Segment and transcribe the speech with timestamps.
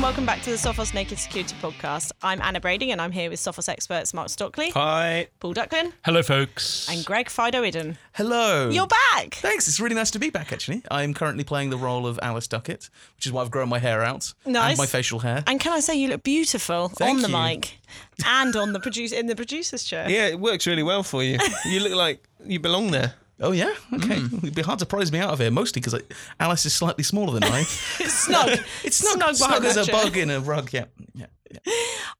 [0.00, 2.12] and welcome back to the Sophos Naked Security Podcast.
[2.22, 5.28] I'm Anna Brading and I'm here with Sophos experts Mark Stockley, Hi.
[5.40, 6.88] Paul Ducklin, Hello, folks.
[6.88, 7.98] and Greg Fido Iddon.
[8.14, 8.70] Hello.
[8.70, 9.34] You're back!
[9.34, 9.68] Thanks.
[9.68, 10.82] It's really nice to be back, actually.
[10.90, 14.02] I'm currently playing the role of Alice Duckett, which is why I've grown my hair
[14.02, 14.32] out.
[14.46, 14.70] Nice.
[14.70, 15.44] And my facial hair.
[15.46, 17.36] And can I say you look beautiful Thank on the you.
[17.36, 17.78] mic
[18.24, 20.08] and on the produce in the producer's chair.
[20.08, 21.36] Yeah, it works really well for you.
[21.66, 23.16] You look like you belong there.
[23.40, 23.72] Oh, yeah?
[23.94, 24.20] Okay.
[24.20, 24.36] Hmm.
[24.38, 26.00] It'd be hard to prize me out of here, mostly because
[26.38, 27.60] Alice is slightly smaller than I.
[28.00, 28.58] It's snug.
[28.84, 30.84] it's snug, Snug snug, as a bug in a rug, yeah.
[31.14, 31.26] yeah.
[31.50, 31.58] yeah.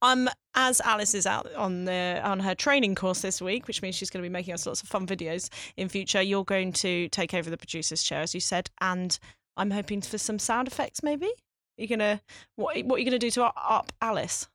[0.03, 3.95] Um, as Alice is out on the on her training course this week, which means
[3.95, 6.23] she's going to be making us lots of fun videos in future.
[6.23, 9.19] You're going to take over the producer's chair, as you said, and
[9.59, 11.03] I'm hoping for some sound effects.
[11.03, 11.29] Maybe
[11.77, 12.21] you're gonna
[12.57, 12.83] what?
[12.87, 14.49] What are you gonna do to up- up Alice?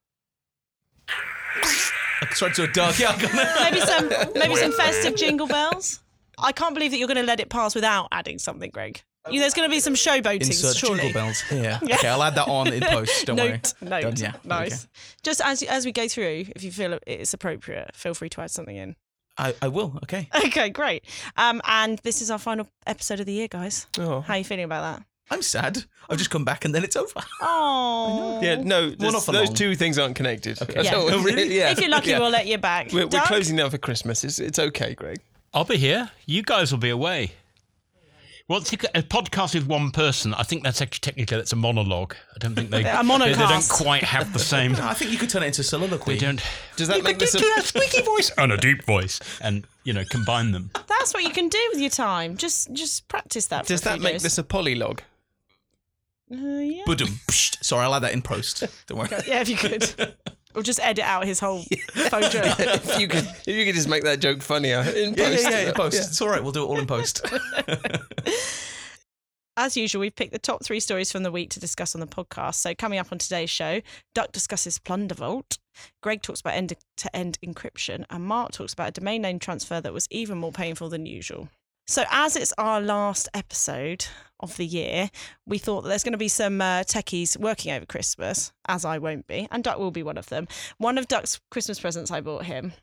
[1.07, 3.15] I tried to a dark yeah,
[3.61, 5.99] Maybe some maybe some festive jingle bells.
[6.37, 9.01] I can't believe that you're going to let it pass without adding something, Greg.
[9.31, 10.99] You, there's going to be some showboating, Insert surely.
[11.01, 11.79] jingle bells here.
[11.83, 13.25] Okay, I'll add that on in post.
[13.25, 13.89] Don't note, worry.
[13.89, 14.01] note.
[14.01, 14.33] Done, yeah.
[14.43, 14.83] Nice.
[14.83, 14.89] okay.
[15.23, 18.51] Just as as we go through, if you feel it's appropriate, feel free to add
[18.51, 18.95] something in.
[19.37, 19.97] I, I will.
[20.03, 20.29] Okay.
[20.45, 21.05] Okay, great.
[21.37, 23.87] Um, and this is our final episode of the year, guys.
[23.97, 24.21] Oh.
[24.21, 25.05] How are you feeling about that?
[25.31, 25.83] I'm sad.
[26.07, 27.19] I've just come back and then it's over.
[27.41, 29.53] Oh, Yeah, no, not there's- those long.
[29.55, 30.61] two things aren't connected.
[30.61, 30.83] Okay.
[30.83, 31.03] Yeah.
[31.23, 31.57] Really?
[31.57, 31.71] yeah.
[31.71, 32.19] If you're lucky, yeah.
[32.19, 32.91] we'll let you back.
[32.93, 34.23] We're, we're closing now for Christmas.
[34.23, 35.19] It's, it's okay, Greg.
[35.55, 36.11] I'll be here.
[36.25, 37.31] You guys will be away.
[38.47, 40.33] Well, it's a podcast with one person.
[40.35, 42.13] I think that's actually technically that's a monologue.
[42.35, 44.75] I don't think they A they, they don't quite have the same.
[44.75, 46.13] I think you could turn it into soliloquy.
[46.15, 46.43] They don't.
[46.75, 49.19] Does that You make could this a, do a squeaky voice and a deep voice,
[49.41, 50.69] and you know, combine them.
[50.87, 52.37] That's what you can do with your time.
[52.37, 53.65] Just just practice that.
[53.65, 54.23] Does a that make days.
[54.23, 54.99] this a polylog?
[56.31, 56.83] Uh, yeah.
[57.31, 58.63] Sorry, I'll add that in post.
[58.87, 59.09] Don't worry.
[59.25, 60.15] yeah, if you could.
[60.55, 61.63] Or just edit out his whole
[62.09, 62.39] photo.
[62.43, 65.43] if you could, if you could just make that joke funnier in Yeah, post.
[65.43, 65.97] yeah, yeah, in post.
[65.97, 66.41] It's all right.
[66.41, 67.25] We'll do it all in post.
[69.57, 72.07] As usual, we've picked the top three stories from the week to discuss on the
[72.07, 72.55] podcast.
[72.55, 73.81] So, coming up on today's show,
[74.13, 75.57] Duck discusses Plundervolt,
[76.03, 79.79] Greg talks about end to end encryption, and Mark talks about a domain name transfer
[79.79, 81.47] that was even more painful than usual.
[81.87, 84.07] So, as it's our last episode
[84.39, 85.11] of the year,
[85.45, 88.97] we thought that there's going to be some uh, techies working over Christmas, as I
[88.97, 90.47] won't be, and Duck will be one of them.
[90.79, 92.73] One of Duck's Christmas presents I bought him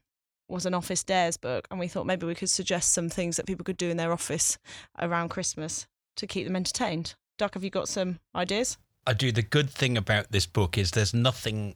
[0.47, 3.47] was an Office Dares book, and we thought maybe we could suggest some things that
[3.47, 4.57] people could do in their office
[5.01, 7.17] around Christmas to keep them entertained.
[7.39, 8.79] Duck, have you got some ideas?
[9.05, 9.33] I do.
[9.33, 11.75] The good thing about this book is there's nothing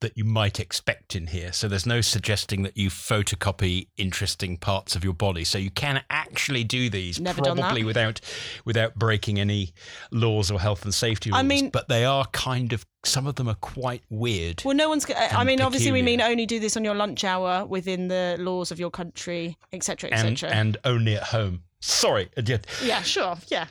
[0.00, 1.52] that you might expect in here.
[1.52, 5.44] So there's no suggesting that you photocopy interesting parts of your body.
[5.44, 8.20] So you can actually do these Never probably without
[8.64, 9.72] without breaking any
[10.10, 11.38] laws or health and safety rules.
[11.40, 14.62] I mean- but they are kind of some of them are quite weird.
[14.64, 15.08] Well, no one's.
[15.10, 18.36] I And mean, obviously, we mean only do this on your lunch hour within the
[18.38, 20.54] laws of your country, etc., and, etc.
[20.54, 21.62] and only at home.
[21.80, 22.28] Sorry.
[22.36, 22.58] uh.
[22.84, 23.36] Yeah, sure.
[23.48, 23.68] Yeah.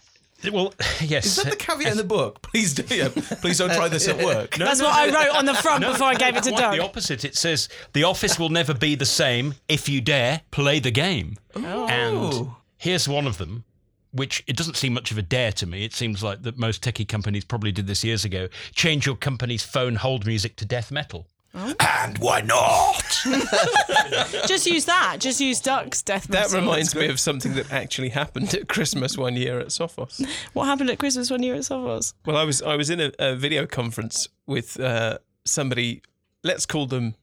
[0.52, 1.26] Well, yes.
[1.26, 2.42] Is that the caveat in the book?
[2.44, 2.96] Please do.
[2.96, 3.10] Yeah,
[3.42, 4.58] please don't try this at work.
[4.58, 6.62] No, That's no, what I wrote on the front before I gave it to Quite
[6.62, 6.76] Doug.
[6.78, 7.26] the opposite.
[7.26, 11.36] It says the office will never be the same if you dare play the game.
[11.56, 11.88] Oh.
[11.88, 13.66] And here's one of them,
[14.12, 15.84] which it doesn't seem much of a dare to me.
[15.84, 18.48] It seems like that most techie companies probably did this years ago.
[18.74, 21.28] Change your company's phone hold music to death metal.
[21.54, 23.04] And why not?
[24.48, 25.18] Just use that.
[25.20, 26.60] Just use Duck's death That metal.
[26.62, 30.26] reminds me of something that actually happened at Christmas one year at Sophos.
[30.54, 32.14] What happened at Christmas one year at Sophos?
[32.26, 36.04] Well, I was I was in a, a video conference with uh, somebody.
[36.44, 37.16] Let's call them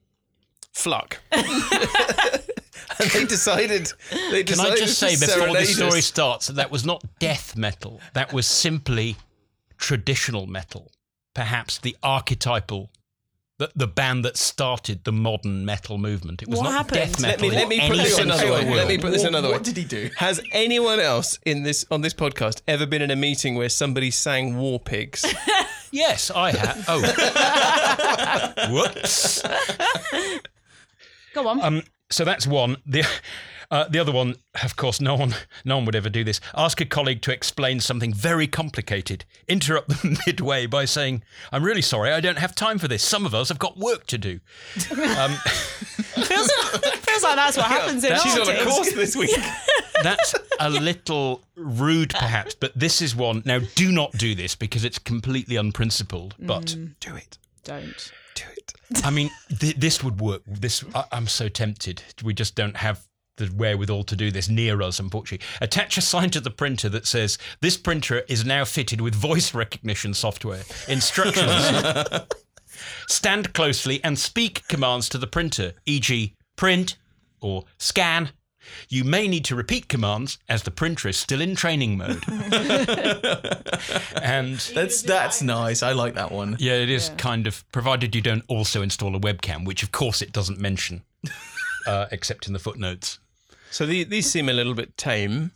[0.73, 1.19] Fluck.
[1.31, 1.41] and
[3.11, 3.91] they decided.
[4.31, 8.01] They Can I just say before the story starts that that was not death metal.
[8.13, 9.15] That was simply
[9.77, 10.91] traditional metal.
[11.33, 12.89] Perhaps the archetypal,
[13.59, 16.41] the, the band that started the modern metal movement.
[16.43, 16.95] It was What not happened?
[16.97, 17.49] death Let metal.
[17.49, 18.65] me let in me put any this sense another of way.
[18.65, 19.01] the Let me word.
[19.01, 19.53] put this What- another way.
[19.55, 20.09] What did he do?
[20.17, 24.11] Has anyone else in this on this podcast ever been in a meeting where somebody
[24.11, 25.25] sang War Pigs?
[25.89, 26.83] Yes, I have.
[26.89, 26.99] Oh,
[28.69, 29.41] whoops.
[31.33, 31.61] Go on.
[31.61, 32.75] Um, so that's one.
[32.85, 33.05] The
[33.69, 36.39] uh, the other one, of course, no one no one would ever do this.
[36.55, 39.25] Ask a colleague to explain something very complicated.
[39.47, 43.03] Interrupt them midway by saying, "I'm really sorry, I don't have time for this.
[43.03, 44.39] Some of us have got work to do."
[44.91, 45.31] Um,
[46.25, 49.35] feels, feels like that's what happens in She's on a course this week.
[50.03, 53.43] that's a little rude, perhaps, but this is one.
[53.45, 56.35] Now, do not do this because it's completely unprincipled.
[56.39, 57.37] But Do it.
[57.63, 58.11] Don't.
[58.35, 58.73] Do it.
[59.03, 60.43] I mean, th- this would work.
[60.47, 62.03] This I- I'm so tempted.
[62.23, 63.06] We just don't have
[63.37, 65.45] the wherewithal to do this near us, unfortunately.
[65.61, 69.53] Attach a sign to the printer that says this printer is now fitted with voice
[69.53, 70.63] recognition software.
[70.87, 71.71] Instructions:
[73.07, 76.97] stand closely and speak commands to the printer, e.g., print
[77.39, 78.31] or scan.
[78.89, 82.21] You may need to repeat commands as the printer is still in training mode.
[84.21, 85.83] and That's that's nice.
[85.83, 86.57] I like that one.
[86.59, 90.21] yeah, it is kind of provided you don't also install a webcam, which of course
[90.21, 91.03] it doesn't mention,
[91.87, 93.19] uh, except in the footnotes.
[93.71, 95.51] So the, these seem a little bit tame.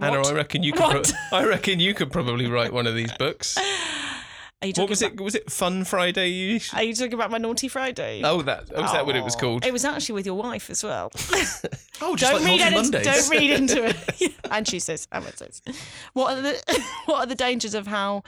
[0.00, 1.04] Anna, I reckon you could.
[1.04, 3.56] Pro- I reckon you could probably write one of these books.
[4.62, 5.20] Are you What was about, it?
[5.20, 6.60] Was it Fun Friday?
[6.72, 8.22] Are you talking about my naughty Friday?
[8.24, 9.66] Oh, that oh, was that what it was called?
[9.66, 11.10] It was actually with your wife as well.
[12.04, 13.04] Oh, just don't like read Naughty into, Mondays.
[13.04, 14.34] don't read into it.
[14.50, 15.62] and Tuesdays and Wednesdays.
[16.14, 18.24] What are the what are the dangers of how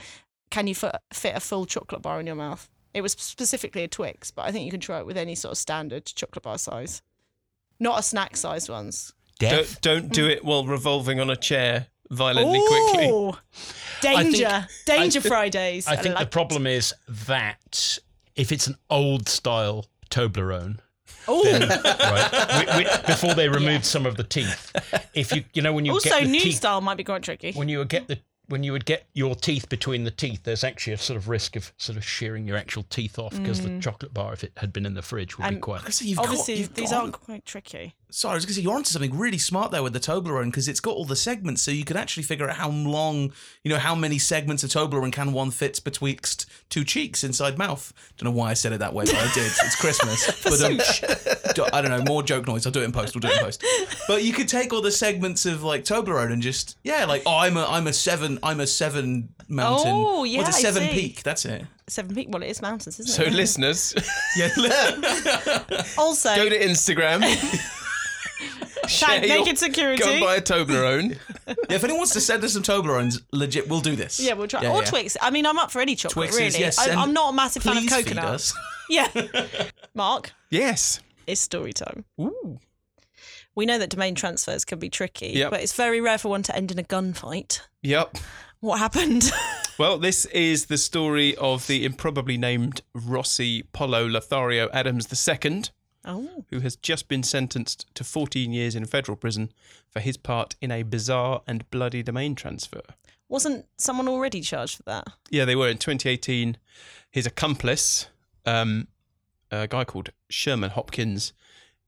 [0.49, 2.69] can you fit, fit a full chocolate bar in your mouth?
[2.93, 5.51] It was specifically a Twix, but I think you can try it with any sort
[5.51, 7.01] of standard chocolate bar size,
[7.79, 9.13] not a snack sized ones.
[9.39, 9.81] Death.
[9.81, 13.09] Don't don't do it while revolving on a chair violently quickly.
[13.09, 13.33] Ooh,
[14.01, 15.87] danger, danger Fridays.
[15.87, 16.93] I think the problem is
[17.27, 17.97] that
[18.35, 20.79] if it's an old style Toblerone,
[21.27, 24.71] Oh, right, wi- wi- before they removed some of the teeth,
[25.15, 27.23] if you you know when you also get the new teeth, style might be quite
[27.23, 27.51] tricky.
[27.53, 30.63] when you would get the when you would get your teeth between the teeth, there's
[30.63, 33.69] actually a sort of risk of sort of shearing your actual teeth off because the
[33.69, 33.81] mm.
[33.81, 35.81] chocolate bar, if it had been in the fridge, would be quite.
[35.81, 37.95] I you've Obviously, got, you've these got- aren't quite tricky.
[38.15, 40.45] Sorry, I was going to say you're onto something really smart there with the Toblerone
[40.45, 43.69] because it's got all the segments, so you can actually figure out how long, you
[43.69, 47.91] know, how many segments of Toblerone can one fit betwixt two cheeks inside mouth.
[48.15, 49.51] Don't know why I said it that way, but I did.
[49.63, 50.77] It's Christmas, but um,
[51.55, 52.03] do- I don't know.
[52.09, 52.65] More joke noise.
[52.65, 53.15] I'll do it in post.
[53.15, 53.65] We'll do it in post.
[54.07, 57.37] But you could take all the segments of like Toblerone and just yeah, like oh,
[57.37, 59.91] I'm a I'm a seven I'm a seven mountain.
[59.93, 60.93] Oh, yeah, What's a seven see.
[60.93, 61.23] peak?
[61.23, 61.65] That's it.
[61.87, 62.27] Seven peak.
[62.31, 63.29] Well, it is mountains, isn't it?
[63.29, 63.93] So listeners,
[64.37, 64.47] Yeah.
[65.97, 67.21] also, go to Instagram.
[68.89, 70.03] thank your- Naked Security.
[70.03, 71.17] Go and buy a Toblerone.
[71.47, 71.53] yeah.
[71.69, 74.19] If anyone wants to send us some Toblerones, legit, we'll do this.
[74.19, 74.61] Yeah, we'll try.
[74.63, 74.89] Yeah, or yeah.
[74.89, 75.17] Twix.
[75.21, 76.59] I mean, I'm up for any chocolate, Twixes, really.
[76.59, 78.25] yes, I, I'm not a massive fan of coconut.
[78.25, 78.53] us.
[78.87, 79.07] Yeah.
[79.95, 80.99] Mark, yes.
[81.25, 82.05] it's story time.
[82.21, 82.59] Ooh.
[83.55, 85.49] We know that domain transfers can be tricky, Yep.
[85.49, 87.61] but it's very rare for one to end in a gunfight.
[87.81, 88.17] Yep.
[88.59, 89.31] What happened?
[89.77, 95.63] Well, this is the story of the improbably named Rossi Polo Lothario Adams II,
[96.05, 99.51] oh, who has just been sentenced to 14 years in federal prison
[99.89, 102.81] for his part in a bizarre and bloody domain transfer.
[103.27, 105.07] wasn't someone already charged for that?
[105.29, 106.57] Yeah, they were in 2018.
[107.11, 108.07] His accomplice,
[108.45, 108.87] um,
[109.51, 111.33] a guy called Sherman Hopkins,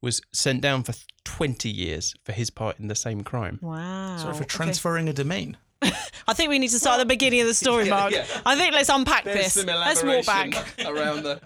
[0.00, 0.94] was sent down for
[1.24, 3.58] 20 years for his part in the same crime.
[3.62, 4.16] Wow.
[4.16, 4.46] Sorry for Okay.
[4.48, 5.56] transferring a domain.
[6.26, 8.12] I think we need to start at the beginning of the story, Mark.
[8.12, 8.24] yeah.
[8.44, 9.56] I think let's unpack this.
[9.64, 10.54] Let's walk back.
[10.84, 11.40] around the.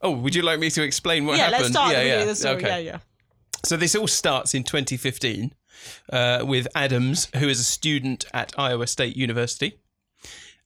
[0.00, 1.62] Oh, would you like me to explain what yeah, happened?
[1.62, 2.24] let's start yeah, the yeah.
[2.24, 2.56] the story.
[2.56, 2.84] Okay.
[2.84, 2.98] Yeah, yeah.
[3.64, 5.52] So this all starts in 2015
[6.12, 9.80] uh, with Adams, who is a student at Iowa State University.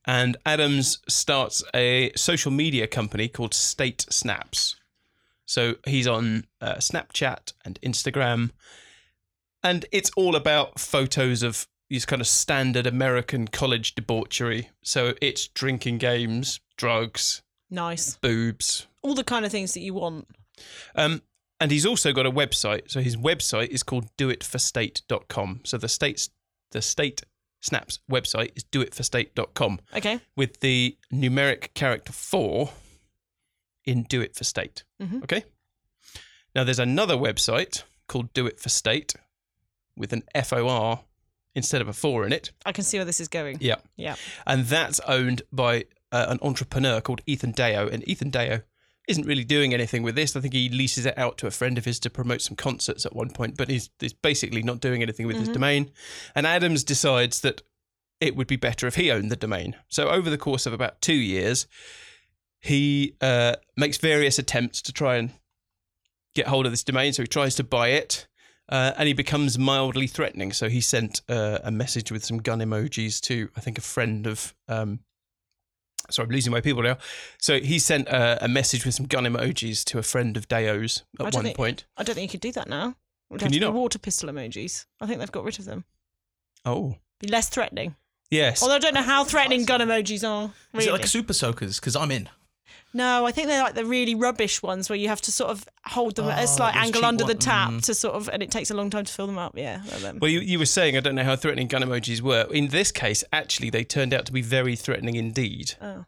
[0.04, 4.76] And Adams starts a social media company called State Snaps.
[5.44, 8.50] So he's on uh, Snapchat and Instagram.
[9.62, 14.70] And it's all about photos of these kind of standard American college debauchery.
[14.82, 17.42] So it's drinking games, drugs,
[17.72, 18.16] Nice.
[18.18, 20.28] boobs, All the kind of things that you want.
[20.94, 21.22] um,
[21.58, 22.90] and he's also got a website.
[22.90, 25.60] So his website is called doitforstate.com.
[25.64, 26.30] So the state's
[26.72, 27.22] the state
[27.60, 30.20] snaps website is doitforstate.com Okay.
[30.36, 32.70] with the numeric character 4
[33.84, 34.84] in do it for state.
[35.00, 35.22] Mhm.
[35.22, 35.44] Okay?
[36.54, 39.14] Now there's another website called do it for state
[39.96, 41.04] with an F O R
[41.54, 42.50] instead of a 4 in it.
[42.66, 43.58] I can see where this is going.
[43.60, 43.76] Yeah.
[43.96, 44.16] Yeah.
[44.46, 47.88] And that's owned by uh, an entrepreneur called Ethan Deo.
[47.88, 48.62] And Ethan Deo
[49.08, 50.36] isn't really doing anything with this.
[50.36, 53.04] I think he leases it out to a friend of his to promote some concerts
[53.04, 55.90] at one point, but he's, he's basically not doing anything with his domain.
[56.34, 57.62] And Adams decides that
[58.20, 59.74] it would be better if he owned the domain.
[59.88, 61.66] So over the course of about two years,
[62.60, 65.30] he uh, makes various attempts to try and
[66.36, 67.12] get hold of this domain.
[67.12, 68.28] So he tries to buy it.
[68.68, 70.52] Uh, and he becomes mildly threatening.
[70.52, 74.26] So he sent uh, a message with some gun emojis to, I think, a friend
[74.26, 74.54] of.
[74.68, 75.00] Um,
[76.10, 76.98] sorry, I'm losing my people now.
[77.38, 81.04] So he sent uh, a message with some gun emojis to a friend of Deo's
[81.20, 81.84] I at don't one think- point.
[81.96, 82.96] I don't think you could do that now.
[83.30, 83.78] Would Can have you to be not?
[83.80, 84.84] water pistol emojis.
[85.00, 85.84] I think they've got rid of them.
[86.64, 87.96] Oh, Be less threatening.
[88.30, 88.62] yes.
[88.62, 90.44] Although I don't know how threatening gun emojis are.
[90.46, 90.88] Is Really.
[90.88, 91.80] it like super soakers?
[91.80, 92.28] Because I'm in.
[92.94, 95.64] No, I think they're like the really rubbish ones where you have to sort of
[95.86, 97.82] hold them at a Oh, slight angle under the tap mm.
[97.84, 99.56] to sort of, and it takes a long time to fill them up.
[99.56, 99.80] Yeah.
[100.20, 102.46] Well, you, you were saying I don't know how threatening gun emojis were.
[102.50, 105.74] In this case, actually, they turned out to be very threatening indeed.
[105.80, 106.04] oh.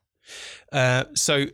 [0.72, 1.46] Uh, so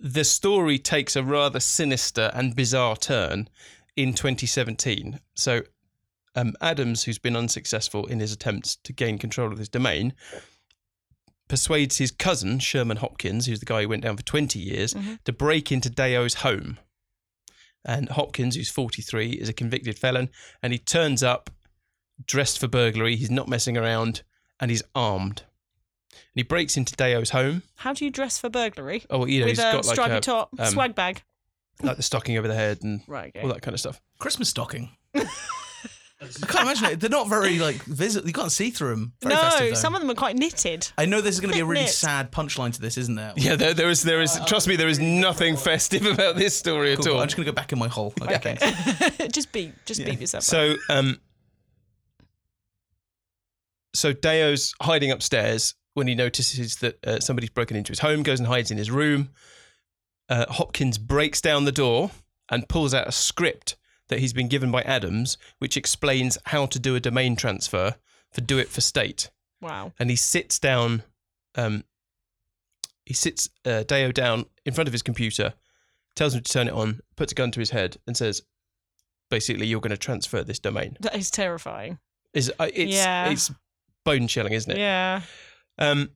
[0.00, 3.48] the story takes a rather sinister and bizarre turn
[3.96, 5.20] in 2017.
[5.34, 5.62] So
[6.34, 10.14] um, Adams, who's been unsuccessful in his attempts to gain control of his domain,
[11.50, 15.14] persuades his cousin Sherman Hopkins, who's the guy who went down for 20 years, Mm-hmm.
[15.24, 16.78] to break into Deo's home.
[17.84, 20.30] And Hopkins, who's 43, is a convicted felon,
[20.62, 21.50] and he turns up
[22.26, 23.16] dressed for burglary.
[23.16, 24.22] He's not messing around,
[24.60, 25.42] and he's armed.
[26.12, 27.62] And he breaks into Deo's home.
[27.76, 29.04] How do you dress for burglary?
[29.10, 31.22] Oh, you know, With he's a got like stripy a, top, um, swag bag.
[31.82, 33.28] like the stocking over the head and Right.
[33.34, 33.40] Okay.
[33.42, 34.00] all that kind of stuff.
[34.18, 34.90] Christmas stocking.
[36.22, 37.00] I can't imagine it.
[37.00, 38.26] They're not very like visible.
[38.26, 39.12] You can't see through them.
[39.22, 40.86] Very no, festive, some of them are quite knitted.
[40.98, 41.90] I know there's going to be a really Knit.
[41.90, 43.32] sad punchline to this, isn't there?
[43.36, 44.38] Yeah, there, there is, there is.
[44.46, 47.14] Trust me, there is nothing festive about this story Cool, at cool.
[47.14, 47.20] all.
[47.22, 48.12] I'm just going to go back in my hole.
[48.20, 49.28] Okay, thanks.
[49.32, 50.42] just beat, just beat yourself.
[50.42, 50.44] up.
[50.44, 51.18] So, um,
[53.94, 58.38] so Deo's hiding upstairs when he notices that uh, somebody's broken into his home, goes
[58.38, 59.30] and hides in his room.
[60.28, 62.10] Uh, Hopkins breaks down the door
[62.50, 63.76] and pulls out a script
[64.10, 67.94] that he's been given by Adams, which explains how to do a domain transfer
[68.30, 69.30] for Do It for State.
[69.60, 69.92] Wow.
[69.98, 71.02] And he sits down,
[71.54, 71.84] um,
[73.06, 75.54] he sits uh, Deo down in front of his computer,
[76.14, 78.42] tells him to turn it on, puts a gun to his head, and says,
[79.30, 81.98] basically, you're going to transfer this domain That is terrifying.
[82.34, 83.30] is uh, it's Yeah.
[83.30, 83.50] it's
[84.04, 84.78] bone chilling, isn't it?
[84.78, 85.22] Yeah.
[85.78, 86.10] Um,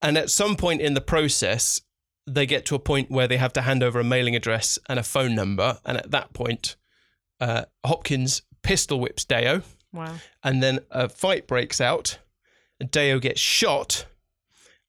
[0.00, 1.80] and at some point in the process,
[2.26, 4.98] they get to a point where they have to hand over a mailing address and
[4.98, 6.76] a phone number, and at that point,
[7.42, 10.14] uh, Hopkins pistol whips Deo, Wow.
[10.44, 12.18] and then a fight breaks out.
[12.80, 14.06] and Deo gets shot,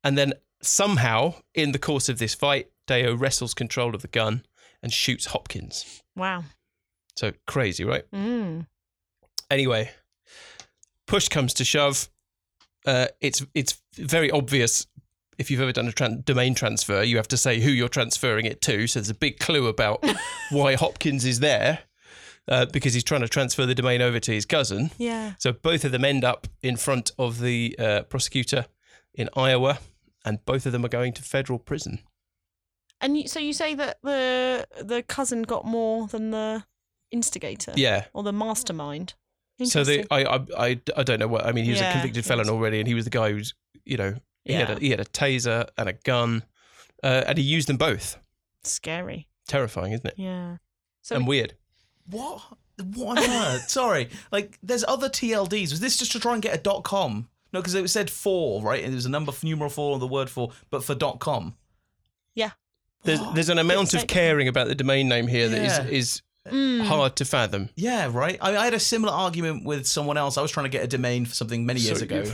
[0.04, 4.46] and then somehow, in the course of this fight, Deo wrestles control of the gun
[4.82, 6.02] and shoots Hopkins.
[6.16, 6.44] Wow.
[7.16, 8.04] So crazy, right?
[8.12, 8.68] Mm.
[9.52, 9.92] anyway,
[11.08, 12.10] push comes to shove.
[12.86, 14.88] Uh, it's it's very obvious
[15.38, 18.46] if you've ever done a tran- domain transfer, you have to say who you're transferring
[18.46, 18.88] it to.
[18.88, 20.04] So there's a big clue about
[20.52, 21.80] why Hopkins is there
[22.48, 24.92] uh, because he's trying to transfer the domain over to his cousin.
[24.98, 25.34] Yeah.
[25.40, 28.66] So both of them end up in front of the uh, prosecutor
[29.14, 29.80] in Iowa,
[30.26, 32.00] and both of them are going to federal prison.
[33.02, 36.64] And you, so you say that the the cousin got more than the
[37.12, 38.06] instigator Yeah.
[38.14, 39.14] or the mastermind.
[39.64, 41.66] So the I, I I I don't know what I mean.
[41.66, 43.54] He was Yeah, a convicted felon already, and he was the guy who's
[43.86, 46.44] you know he had a, he had a taser and a gun,
[47.04, 48.18] uh, and he used them both.
[48.64, 49.28] Scary.
[49.48, 50.16] Terrifying, isn't it?
[50.18, 50.58] Yeah.
[51.02, 51.54] So and weird.
[52.10, 52.42] What?
[52.96, 53.70] What on earth?
[53.70, 54.10] Sorry.
[54.32, 55.72] Like, there's other TLDs.
[55.72, 57.28] Was this just to try and get a dot com?
[57.54, 58.84] No, because it said four, right?
[58.84, 61.56] And there was a number, numeral four, or the word four, but for dot com.
[62.36, 62.52] Yeah.
[63.04, 65.84] There's there's an amount of caring about the domain name here that Yeah.
[65.86, 66.84] is is Mm.
[66.84, 67.70] hard to fathom.
[67.78, 68.38] Yeah, right.
[68.42, 70.38] I, I had a similar argument with someone else.
[70.38, 72.24] I was trying to get a domain for something many years So ago.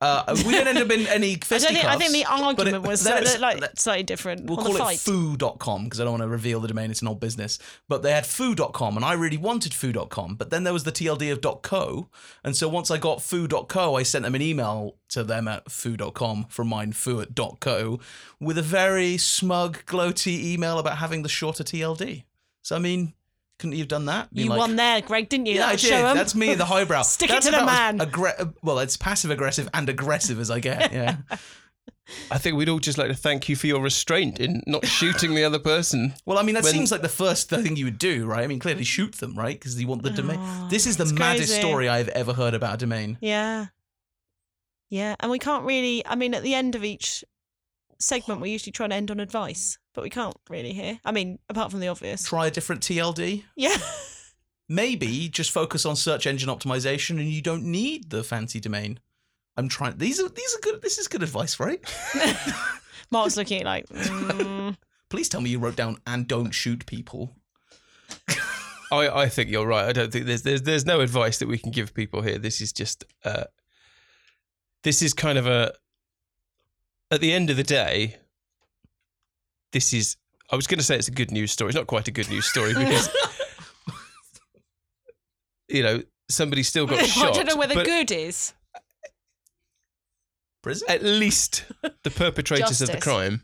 [0.00, 1.72] Uh, we didn't end up in any I, fisticuffs.
[1.72, 2.38] think, I think the but
[2.68, 4.44] it- argument was then so, it's- like slightly different.
[4.46, 6.90] We'll call it foo.com because I don't want to reveal the domain.
[6.92, 7.58] It's an old business.
[7.88, 10.36] But they had foo.com and I really wanted foo.com.
[10.36, 12.08] But then there was the TLD of .co.
[12.44, 16.46] And so once I got foo.co, I sent them an email to them at foo.com
[16.48, 17.98] from mine, foo at .co,
[18.38, 22.22] with a very smug, gloaty email about having the shorter TLD.
[22.62, 23.14] So, I mean,
[23.58, 24.32] couldn't you have done that?
[24.32, 25.54] Been You like, won there, Greg, didn't you?
[25.54, 25.88] Yeah, I That'll did.
[25.88, 26.16] show 'em.
[26.16, 27.02] That's me, the highbrow.
[27.02, 27.98] Stick it to the man.
[27.98, 30.92] aggre- well, it's passive aggressive and aggressive as I get.
[30.92, 31.16] Yeah.
[32.30, 35.34] I think we'd all just like to thank you for your restraint in not shooting
[35.34, 36.14] the other person.
[36.24, 38.42] Well, I mean, that When- seems like the first thing you would do, right?
[38.44, 39.58] I mean, clearly shoot them, right?
[39.58, 40.38] Because you want the domain.
[40.40, 41.60] Oh, this is the Oh, maddest crazy.
[41.60, 43.18] story I've ever heard about a domain.
[43.20, 43.66] Yeah.
[44.88, 45.16] Yeah.
[45.20, 47.24] And we can't really, I mean, at the end of each
[47.98, 50.98] segment, we usually try and end on advice, but we can't really here.
[51.04, 52.24] I mean, apart from the obvious.
[52.24, 53.44] Try a different TLD.
[53.56, 53.76] Yeah.
[54.68, 59.00] Maybe just focus on search engine optimization, and you don't need the fancy domain.
[59.56, 59.96] I'm trying.
[59.96, 60.82] These are these are good.
[60.82, 61.80] This is good advice, right?
[63.10, 64.76] Mark's looking at like, mm,
[65.08, 67.34] Please tell me you wrote down and don't shoot people.
[68.92, 69.86] I, I think you're right.
[69.86, 72.38] I don't think there's there's there's no advice that we can give people here.
[72.38, 73.44] This is just uh,
[74.82, 75.72] this is kind of a
[77.10, 78.16] at the end of the day,
[79.72, 80.16] this is
[80.50, 81.68] I was going to say it's a good news story.
[81.70, 83.08] It's not quite a good news story because
[85.68, 87.34] you know somebody still got I shot.
[87.34, 88.52] don't know where the good is.
[90.62, 90.88] Prison.
[90.90, 91.64] At least
[92.02, 93.04] the perpetrators of the Justice.
[93.04, 93.42] crime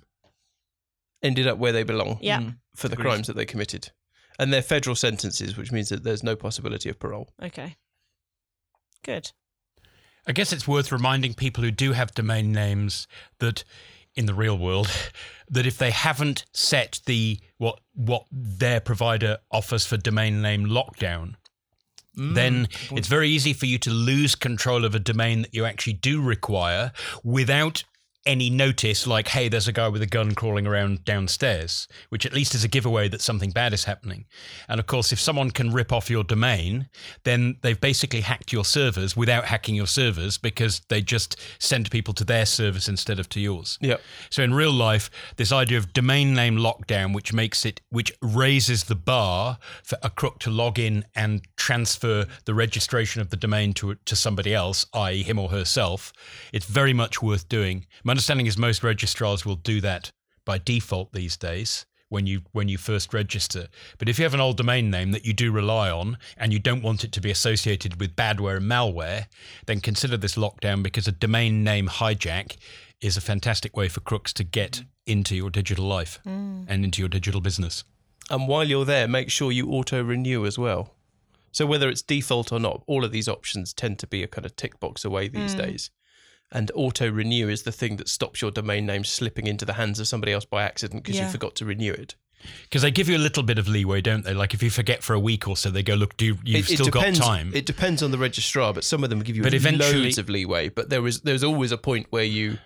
[1.23, 2.41] ended up where they belong Yeah.
[2.41, 2.57] Mm.
[2.75, 3.05] for the Agreed.
[3.09, 3.91] crimes that they committed,
[4.39, 7.31] and they're federal sentences, which means that there's no possibility of parole.
[7.43, 7.77] Okay.
[9.05, 9.31] Good.
[10.27, 13.07] I guess it's worth reminding people who do have domain names
[13.39, 13.65] that
[14.15, 14.89] in the real world
[15.49, 21.35] that if they haven't set the what what their provider offers for domain name lockdown
[22.17, 22.35] Mm.
[22.37, 25.95] then it's very easy for you to lose control of a domain that you actually
[25.95, 26.93] do require
[27.25, 27.83] without
[28.27, 32.33] any notice like, hey, there's a guy with a gun crawling around downstairs, which at
[32.33, 34.25] least is a giveaway that something bad is happening.
[34.69, 36.89] And of course, if someone can rip off your domain,
[37.25, 42.15] then they've basically hacked your servers without hacking your servers because they just send people
[42.15, 43.79] to their service instead of to yours.
[43.81, 44.01] Yep.
[44.31, 48.85] So in real life, this idea of domain name lockdown, which makes it, which raises
[48.85, 53.73] the bar for a crook to log in and transfer the registration of the domain
[53.75, 56.13] to to somebody else, i.e., him or herself,
[56.53, 57.87] it's very much worth doing.
[58.03, 60.13] My understanding is most registrars will do that
[60.45, 63.67] by default these days when you when you first register.
[63.99, 66.61] But if you have an old domain name that you do rely on and you
[66.61, 69.27] don't want it to be associated with badware and malware,
[69.67, 72.57] then consider this lockdown because a domain name hijack
[73.01, 76.65] is a fantastic way for crooks to get into your digital life mm.
[76.69, 77.83] and into your digital business.
[78.31, 80.95] And while you're there, make sure you auto renew as well.
[81.51, 84.47] So whether it's default or not, all of these options tend to be a kind
[84.47, 85.59] of tick box away these mm.
[85.59, 85.91] days.
[86.53, 89.99] And auto renew is the thing that stops your domain name slipping into the hands
[89.99, 91.27] of somebody else by accident because Yeah.
[91.27, 92.15] you forgot to renew it.
[92.65, 94.35] Because they give you a little bit of leeway, don't they?
[94.35, 96.69] Like if you forget for a week or so, they go, "Look, do you, you've
[96.71, 99.21] it, still it depends, got time." It depends on the registrar, but some of them
[99.23, 100.69] give you But eventually- loads of leeway.
[100.69, 102.59] But there is there's always a point where you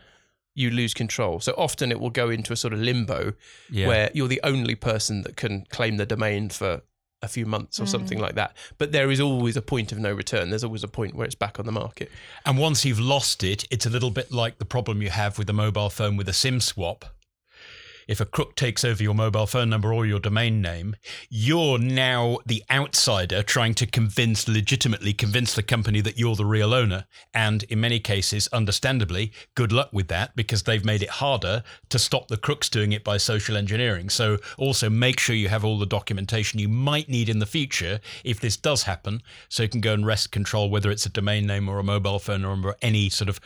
[0.54, 1.38] you lose control.
[1.38, 3.34] So often it will go into a sort of limbo
[3.70, 3.86] Yeah.
[3.86, 6.82] where you're the only person that can claim the domain for
[7.22, 8.22] a few months or something mm.
[8.22, 8.56] like that.
[8.78, 10.50] But there is always a point of no return.
[10.50, 12.10] There's always a point where it's back on the market.
[12.46, 15.50] And once you've lost it, it's a little bit like the problem you have with
[15.50, 17.04] a mobile phone with a SIM swap.
[18.08, 20.96] If a crook takes over your mobile phone number or your domain name,
[21.28, 26.72] you're now the outsider trying to convince, legitimately convince the company that you're the real
[26.72, 27.04] owner.
[27.34, 31.98] And in many cases, understandably, good luck with that because they've made it harder to
[31.98, 34.08] stop the crooks doing it by social engineering.
[34.08, 38.00] So also make sure you have all the documentation you might need in the future
[38.24, 41.46] if this does happen so you can go and wrest control whether it's a domain
[41.46, 43.38] name or a mobile phone number or any sort of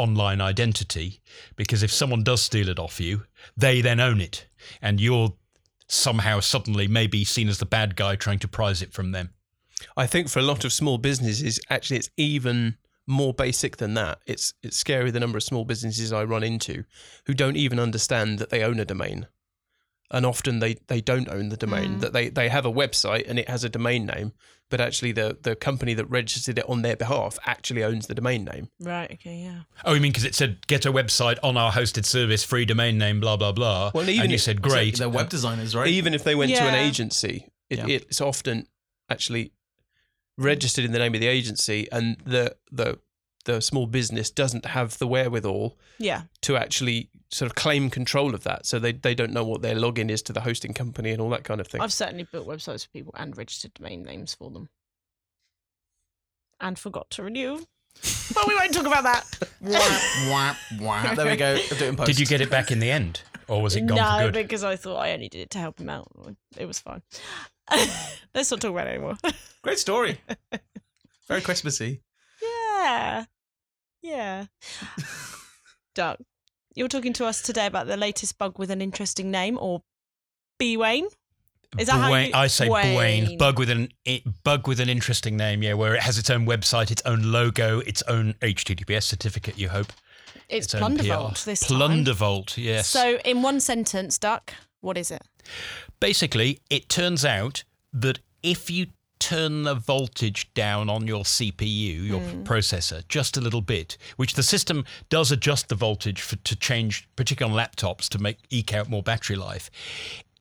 [0.00, 1.20] online identity
[1.56, 3.22] because if someone does steal it off you
[3.56, 4.46] they then own it
[4.80, 5.34] and you're
[5.86, 9.30] somehow suddenly maybe seen as the bad guy trying to prize it from them
[9.96, 12.76] I think for a lot of small businesses, actually, it's even
[13.06, 14.20] more basic than that.
[14.26, 16.84] It's it's scary the number of small businesses I run into
[17.26, 19.26] who don't even understand that they own a domain,
[20.10, 21.96] and often they they don't own the domain.
[21.96, 22.00] Mm.
[22.00, 24.32] That they they have a website and it has a domain name,
[24.68, 28.44] but actually the the company that registered it on their behalf actually owns the domain
[28.44, 28.68] name.
[28.80, 29.10] Right.
[29.12, 29.36] Okay.
[29.44, 29.60] Yeah.
[29.84, 32.98] oh you mean because it said get a website on our hosted service free domain
[32.98, 35.88] name blah blah blah Well, even and you if- said great They're web designers, right?
[35.88, 37.86] Even if they went to an agency, it, Yeah.
[37.88, 38.66] it's often
[39.08, 39.52] actually
[40.36, 42.98] registered in the name of the agency, and the the
[43.50, 46.22] the small business doesn't have the wherewithal Yeah.
[46.42, 48.66] to actually sort of claim control of that.
[48.66, 51.30] So they, they don't know what their login is to the hosting company and all
[51.30, 51.80] that kind of thing.
[51.80, 54.68] I've certainly built websites for people and registered domain names for them.
[56.60, 57.64] And forgot to renew.
[58.34, 59.26] But we won't talk about that.
[59.60, 61.14] wah, wah, wah.
[61.14, 61.56] There we go.
[61.56, 62.06] Do it in post.
[62.06, 64.44] did you get it back in the end or was it gone no, for good
[64.44, 66.06] because I thought I only did it to help him out.
[66.56, 67.02] It was fine.
[68.34, 69.16] Let's not talk about it anymore.
[69.62, 70.20] Great story.
[71.28, 72.02] Very Christmassy.
[72.42, 73.24] yeah.
[74.02, 74.46] Yeah.
[75.94, 76.18] Doug,
[76.74, 79.82] you're talking to us today about the latest bug with an interesting name or
[80.58, 81.06] B Wayne?
[81.78, 83.26] Is that how you- I say Wayne.
[83.26, 83.38] Buwain.
[83.38, 86.44] Bug with an i- bug with an interesting name, yeah, where it has its own
[86.46, 89.56] website, its own logo, its own HTTPS certificate.
[89.58, 89.92] You hope
[90.48, 91.02] It's own PR.
[91.04, 91.78] Plundervolt this time.
[91.78, 92.88] Plundervolt, yes.
[92.88, 95.22] So, in one sentence, Duck, what is it?
[96.00, 98.86] basically, it turns out that if you
[99.30, 102.42] turn the voltage down on your CPU, your hmm.
[102.42, 107.08] processor, just a little bit, which the system does adjust the voltage for, to change,
[107.14, 109.70] particularly on laptops, to make eke out more battery life.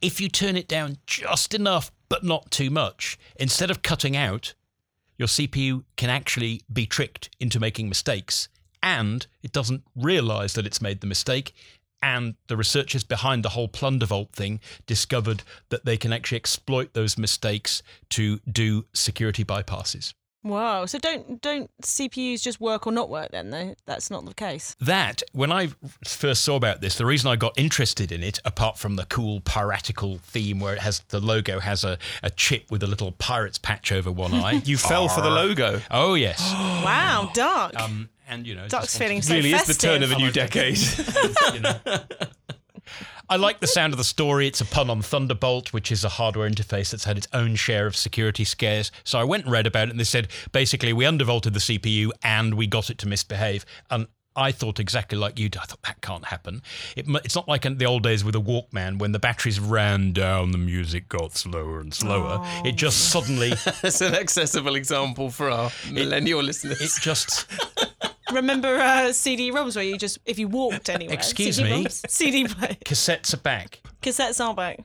[0.02, 4.56] If you turn it down just enough, but not too much, instead of cutting out,
[5.20, 8.50] your CPU can actually be tricked into making mistakes
[8.82, 11.54] and it doesn't realize that it's made the mistake.
[12.02, 17.18] And the researchers behind the whole Plundervolt thing discovered that they can actually exploit those
[17.18, 20.14] mistakes to do security bypasses.
[20.42, 20.86] Whoa.
[20.86, 23.76] So, don't don't CPUs just work or not work then, though?
[23.86, 24.76] That's not the case.
[24.80, 25.70] That, when I
[26.06, 29.42] first saw about this, the reason I got interested in it, apart from the cool
[29.42, 33.58] piratical theme where it has the logo has a, a chip with a little pirate's
[33.58, 34.54] patch over one eye.
[34.66, 35.82] you fell for the logo.
[35.92, 36.40] oh, yes.
[36.86, 37.76] wow, Duck.
[37.80, 40.32] Um, and, you know, Duck's feeling to- so really is the turn of a new
[40.32, 40.78] decade.
[41.54, 41.80] you know.
[43.30, 44.48] I like the sound of the story.
[44.48, 47.86] It's a pun on Thunderbolt, which is a hardware interface that's had its own share
[47.86, 48.92] of security scares.
[49.04, 52.10] So I went and read about it, and they said basically we undervolted the CPU
[52.24, 53.66] and we got it to misbehave.
[53.92, 55.50] And I thought exactly like you.
[55.60, 56.62] I thought that can't happen.
[56.96, 60.14] It, it's not like in the old days with a Walkman when the batteries ran
[60.14, 62.40] down, the music got slower and slower.
[62.64, 63.20] It just oh.
[63.20, 63.50] suddenly,
[63.82, 66.80] That's an accessible example for our millennial listeners.
[66.82, 67.48] it just
[68.34, 71.14] Remember uh, CD-ROMs where you just if you walked anywhere.
[71.14, 71.90] Excuse CD-ROMs, me?
[72.10, 72.78] CD play.
[72.86, 73.82] Cassettes are back.
[74.02, 74.80] Cassettes are back.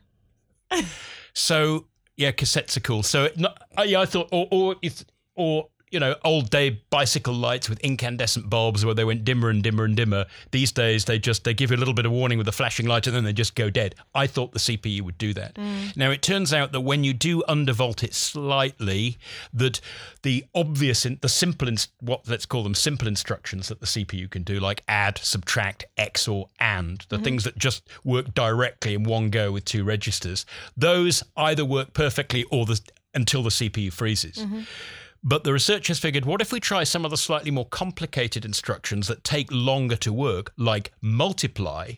[1.35, 3.03] So yeah, cassettes are cool.
[3.03, 4.77] So it, not, uh, yeah, I thought, or or
[5.35, 9.63] or you know, old day bicycle lights with incandescent bulbs where they went dimmer and
[9.63, 10.27] dimmer and dimmer.
[10.51, 12.87] These days they just they give you a little bit of warning with a flashing
[12.87, 13.95] light and then they just go dead.
[14.13, 15.55] I thought the CPU would do that.
[15.55, 15.97] Mm.
[15.97, 19.19] Now it turns out that when you do undervolt it slightly,
[19.53, 19.81] that
[20.23, 21.69] the obvious, in, the simple,
[22.01, 26.49] what let's call them simple instructions that the CPU can do, like add, subtract, XOR,
[26.59, 27.25] and the mm-hmm.
[27.25, 30.45] things that just work directly in one go with two registers,
[30.77, 32.81] those either work perfectly or the
[33.15, 34.39] until the CPU freezes.
[34.39, 34.63] Mm-hmm.
[35.27, 39.09] But the researchers figured what if we try some of the slightly more complicated instructions
[39.09, 41.93] that take longer to work, like multiply?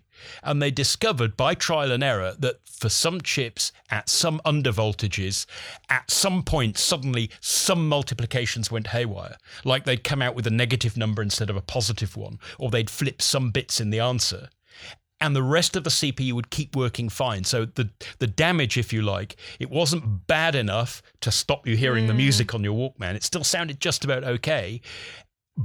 [0.44, 5.44] And they discovered by trial and error that for some chips at some undervoltages,
[5.90, 9.38] at some point, suddenly some multiplications went haywire.
[9.64, 12.88] Like they'd come out with a negative number instead of a positive one, or they'd
[12.88, 14.50] flip some bits in the answer
[15.20, 17.44] and the rest of the CPU would keep working fine.
[17.44, 22.06] So the the damage, if you like, it wasn't bad enough to stop you hearing
[22.06, 22.18] the hmm.
[22.18, 23.14] music on your Walkman.
[23.14, 24.80] It still sounded just about okay.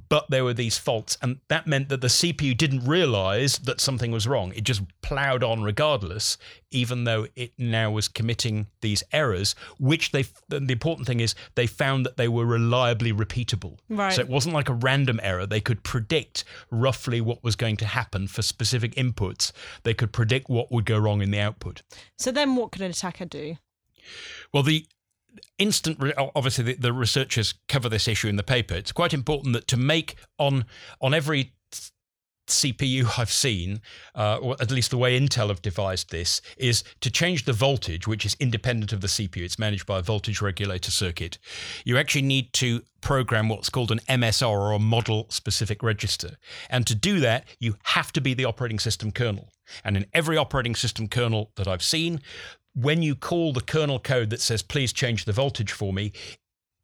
[0.08, 4.12] But there were these faults, and that meant that the CPU didn't realize that something
[4.12, 4.54] was wrong.
[4.56, 6.38] It just plowed on regardless,
[6.70, 11.68] even though it now was committing these errors, which they, the important thing is, they
[11.68, 13.80] found that they were reliably repeatable.
[13.90, 14.14] Right.
[14.14, 15.46] So it wasn't like a random error.
[15.46, 19.52] They could predict roughly what was going to happen for specific inputs.
[19.84, 21.82] They could predict what would go wrong in the output.
[22.18, 23.58] So then, what could an attacker do?
[24.54, 24.86] Well, the
[25.58, 28.76] instant, re- obviously, the, the researchers cover this issue in the paper.
[28.76, 30.66] It's quite important that to make on
[31.00, 31.54] on every
[32.52, 33.82] CPU I've seen,
[34.16, 38.08] uh, or at least the way Intel have devised this, is to change the voltage,
[38.08, 39.44] which is independent of the CPU.
[39.44, 41.38] It's managed by a voltage regulator circuit.
[41.86, 46.38] You actually need to program what's called an MSR or a model specific register.
[46.70, 49.50] And to do that, you have to be the operating system kernel.
[49.84, 52.22] And in every operating system kernel that I've seen,
[52.74, 56.12] when you call the kernel code that says, please change the voltage for me,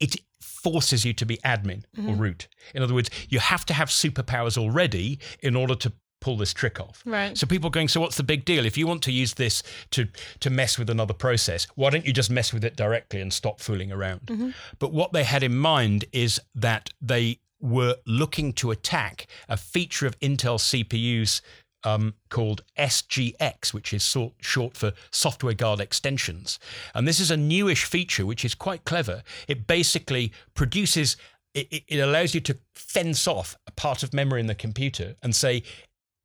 [0.00, 2.18] it forces you to be admin or mm-hmm.
[2.18, 2.48] root.
[2.74, 6.80] In other words, you have to have superpowers already in order to pull this trick
[6.80, 7.02] off.
[7.06, 7.36] Right.
[7.36, 8.66] So people are going, so what's the big deal?
[8.66, 10.08] If you want to use this to
[10.40, 13.60] to mess with another process, why don't you just mess with it directly and stop
[13.60, 14.22] fooling around?
[14.26, 14.50] Mm-hmm.
[14.78, 20.06] But what they had in mind is that they were looking to attack a feature
[20.06, 21.40] of Intel CPUs
[21.84, 26.58] um, called SGX, which is sort, short for Software Guard Extensions.
[26.94, 29.22] And this is a newish feature which is quite clever.
[29.46, 31.16] It basically produces,
[31.54, 35.34] it, it- allows you to fence off a part of memory in the computer and
[35.34, 35.62] say,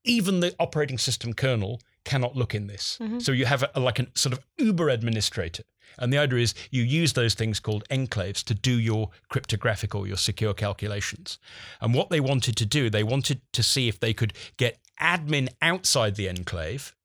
[0.04, 3.00] even the operating system kernel cannot look in this.
[3.20, 5.63] So you have a, like a sort of uber administrator.
[6.00, 10.08] And the idea is you use those things called enclaves to do your cryptographic or
[10.08, 11.38] your secure calculations.
[11.80, 15.50] And what they wanted to do, they wanted to see if they could get admin
[15.62, 16.96] outside the enclave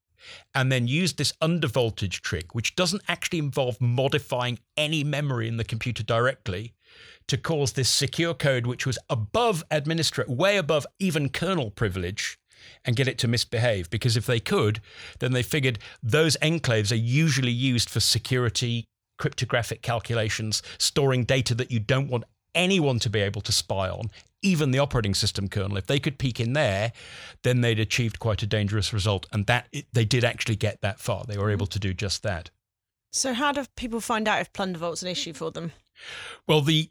[0.55, 5.65] and then use this undervoltage trick, which doesn't actually involve modifying any memory in the
[5.65, 6.75] computer directly,
[7.29, 12.39] to cause this secure code, which was above administrator, way above even kernel privilege,
[12.85, 13.91] and get it to misbehave.
[13.91, 14.81] Because if they could,
[15.21, 18.85] then they figured those enclaves are usually used for security,
[19.19, 24.11] cryptographic calculations, storing data that you don't want anyone to be able to spy on,
[24.43, 25.77] even the operating system kernel.
[25.77, 26.93] If they could peek in there,
[27.43, 29.27] then they'd achieved quite a dangerous result.
[29.33, 31.25] And that they did actually get that far.
[31.25, 32.51] They were able to do just that.
[33.11, 35.73] So how do people find out if Plundervolt's an issue for them?
[36.47, 36.91] Well, the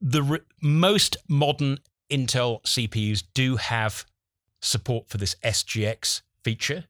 [0.00, 1.78] the re- most modern
[2.10, 4.06] Intel CPUs do have
[4.62, 6.84] support for this SGX feature,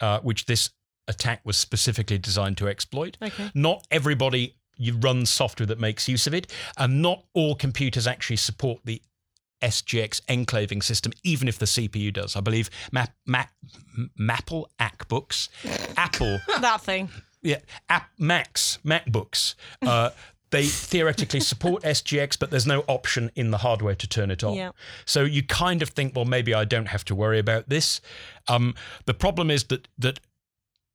[0.00, 0.70] uh, which this
[1.08, 3.16] attack was specifically designed to exploit.
[3.22, 3.50] Okay.
[3.54, 8.36] Not everybody you run software that makes use of it, and not all computers actually
[8.36, 9.00] support the
[9.62, 12.36] SGX enclaving system, even if the CPU does.
[12.36, 13.50] I believe Map, Map,
[14.16, 15.48] Maple AcBooks,
[15.96, 17.08] Apple that thing.
[17.42, 19.54] yeah, app Macs, MacBooks.
[19.82, 20.10] Uh,
[20.50, 24.54] they theoretically support SGX, but there's no option in the hardware to turn it on.
[24.54, 24.70] Yeah.
[25.04, 28.00] So you kind of think, well, maybe I don't have to worry about this.
[28.46, 28.74] Um,
[29.06, 30.20] the problem is that that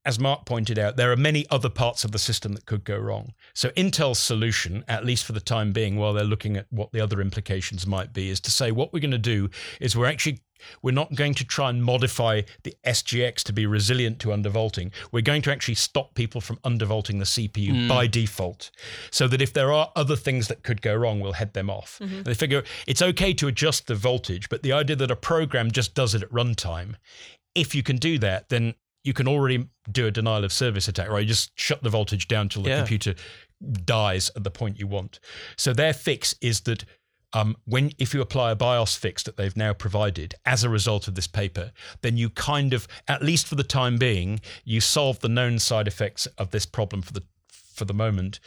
[0.04, 2.98] as Mark pointed out, there are many other parts of the system that could go
[2.98, 3.34] wrong.
[3.54, 7.02] So Intel's solution, at least for the time being, while they're looking at what the
[7.02, 10.42] other implications might be, is to say what we're going to do is we're actually
[10.82, 14.92] we're not going to try and modify the SGX to be resilient to undervolting.
[15.12, 17.88] We're going to actually stop people from undervolting the CPU hmm.
[17.88, 18.72] by default,
[19.10, 22.00] so that if there are other things that could go wrong, we'll head them off.
[22.02, 22.24] Mm-hmm.
[22.24, 25.96] They figure it's okay to adjust the voltage, but the idea that a program just
[25.96, 26.96] does it at runtime,
[27.56, 31.10] if you can do that, then you can already do a denial of service attack,
[31.10, 31.22] right?
[31.22, 32.78] You just shut the voltage down till the Yeah.
[32.78, 33.16] computer
[33.84, 35.20] dies at the point you want.
[35.56, 36.86] So their fix is that
[37.34, 41.08] um, when if you apply a BIOS fix that they've now provided as a result
[41.08, 45.20] of this paper, then you kind of, at least for the time being, you solve
[45.22, 48.40] the known side effects of this problem for the for the moment.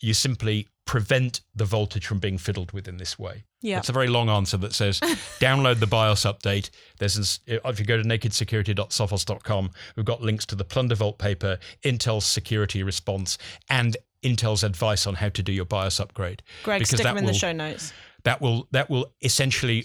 [0.00, 3.44] You simply prevent the voltage from being fiddled with in this way.
[3.62, 3.78] Yeah.
[3.78, 5.00] It's a very long answer that says
[5.40, 6.70] download the BIOS update.
[6.98, 12.82] There's if you go to nakedsecurity.sophos.com, we've got links to the Plundervolt paper, Intel's security
[12.82, 16.42] response, and Intel's advice on how to do your BIOS upgrade.
[16.62, 17.92] Greg, Because stick them in the show notes.
[18.24, 19.84] That will that will essentially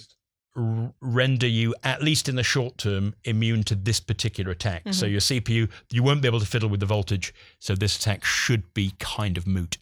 [0.55, 4.81] render you at least in the short term immune to this particular attack.
[4.81, 4.91] Mm-hmm.
[4.93, 7.33] So your CPU, you won't be able to fiddle with the voltage.
[7.59, 9.77] So this attack should be kind of moot.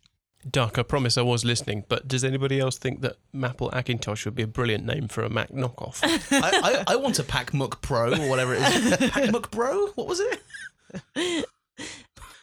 [0.49, 4.35] Duck, I promise I was listening, but does anybody else think that Maple Akintosh would
[4.35, 5.99] be a brilliant name for a Mac knockoff?
[6.31, 8.67] I, I, I want a PacMook Pro or whatever it is.
[9.11, 9.87] PacMook Pro?
[9.95, 11.45] What was it?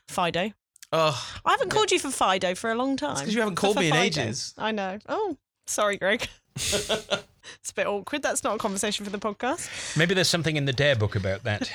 [0.09, 0.51] Fido.
[0.93, 3.15] Oh, I haven't called you for Fido for a long time.
[3.15, 4.23] because you haven't called for me in Fido.
[4.23, 4.55] ages.
[4.59, 4.99] I know.
[5.09, 5.37] Oh,
[5.67, 6.29] sorry, Greg.
[6.57, 8.23] it's a bit awkward.
[8.23, 9.97] That's not a conversation for the podcast.
[9.97, 11.71] Maybe there's something in the Dare book about that.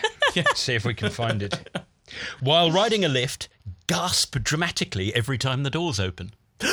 [0.55, 1.69] See if we can find it.
[2.41, 3.47] While riding a lift,
[3.87, 6.33] gasp dramatically every time the doors open.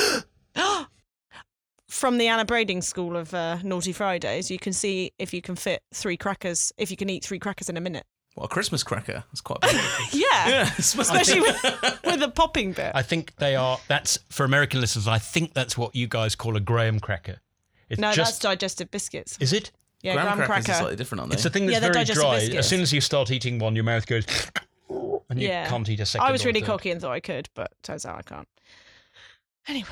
[1.87, 5.55] From the Anna Brading School of uh, Naughty Fridays, you can see if you can
[5.55, 8.05] fit three crackers, if you can eat three crackers in a minute.
[8.33, 9.23] What, a Christmas cracker?
[9.29, 9.75] That's quite big.
[10.11, 10.23] Yeah.
[10.47, 12.91] yeah, it smells Especially with, with a popping bit.
[12.95, 13.77] I think they are.
[13.87, 15.07] That's for American listeners.
[15.07, 17.39] I think that's what you guys call a graham cracker.
[17.89, 19.37] It's no, that's digestive biscuits.
[19.39, 19.71] is it?
[20.01, 20.77] Yeah, graham graham crackers cracker.
[20.77, 21.35] are slightly different, aren't they?
[21.35, 22.39] It's a thing that's they're very dry.
[22.39, 22.57] biscuits.
[22.57, 24.25] As soon as you start eating one, your mouth goes,
[25.33, 25.67] and you Yeah.
[25.67, 26.27] can't eat a second.
[26.27, 26.67] I was or really third.
[26.67, 28.47] cocky and thought I could, but turns out I can't.
[29.67, 29.87] Anyway,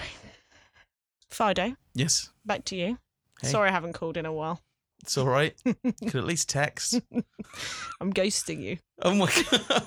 [1.30, 2.98] Fido, yes, back to you.
[3.42, 3.48] Hey.
[3.50, 4.62] Sorry I haven't called in a while.
[5.02, 5.56] it's all right.
[5.66, 7.00] Could at least text.
[8.02, 8.78] I'm ghosting you.
[9.04, 9.84] Oh my god.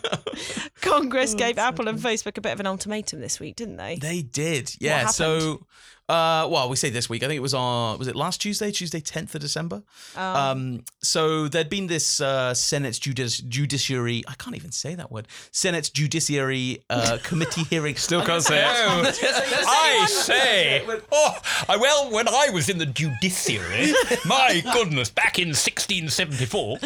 [0.81, 3.77] Congress Oh, gave that's Apple and Facebook a bit of an ultimatum this week, didn't
[3.77, 3.97] they?
[3.97, 5.07] They did, yeah.
[5.07, 5.65] So,
[6.09, 7.23] uh, well, we say this week.
[7.23, 7.99] I think it was on.
[7.99, 8.71] Was it last Tuesday?
[8.71, 9.83] Tuesday, tenth of December.
[10.17, 14.23] Um, Um, so there'd been this uh, Senate judici- judiciary.
[14.29, 15.29] I can't even say that word.
[15.53, 17.95] Senate judiciary uh, committee hearing.
[17.97, 18.67] Still can't say it.
[19.67, 21.37] I say, oh,
[21.69, 23.93] I- well, when I was in the judiciary,
[24.27, 26.79] my goodness, back in 1674,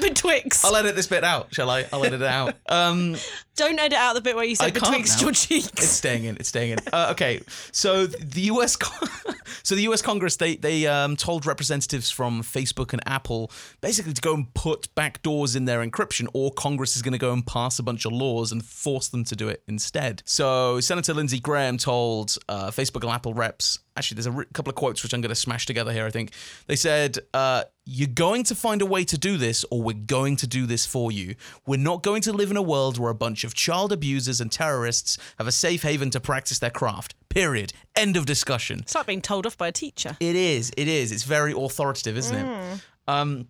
[0.00, 0.64] betwixt.
[0.64, 1.69] I'll edit this bit out, shall I?
[1.92, 2.54] I'll edit it out.
[2.68, 3.16] Um,
[3.60, 6.36] Don't edit out the bit where you said betwixt your It's staying in.
[6.36, 6.78] It's staying in.
[6.90, 7.42] Uh, okay,
[7.72, 8.74] so the U.S.
[8.74, 9.06] Con-
[9.62, 10.00] so the U.S.
[10.00, 13.50] Congress they they um, told representatives from Facebook and Apple
[13.82, 17.18] basically to go and put back doors in their encryption, or Congress is going to
[17.18, 20.22] go and pass a bunch of laws and force them to do it instead.
[20.24, 23.78] So Senator Lindsey Graham told uh, Facebook and Apple reps.
[23.94, 26.06] Actually, there's a re- couple of quotes which I'm going to smash together here.
[26.06, 26.32] I think
[26.66, 27.18] they said.
[27.34, 30.64] Uh, you're going to find a way to do this, or we're going to do
[30.64, 31.34] this for you.
[31.66, 34.50] We're not going to live in a world where a bunch of child abusers and
[34.50, 37.14] terrorists have a safe haven to practice their craft.
[37.28, 37.72] Period.
[37.96, 38.80] End of discussion.
[38.80, 40.16] It's like being told off by a teacher.
[40.20, 40.72] It is.
[40.76, 41.12] It is.
[41.12, 42.80] It's very authoritative, isn't it?
[43.06, 43.48] Um,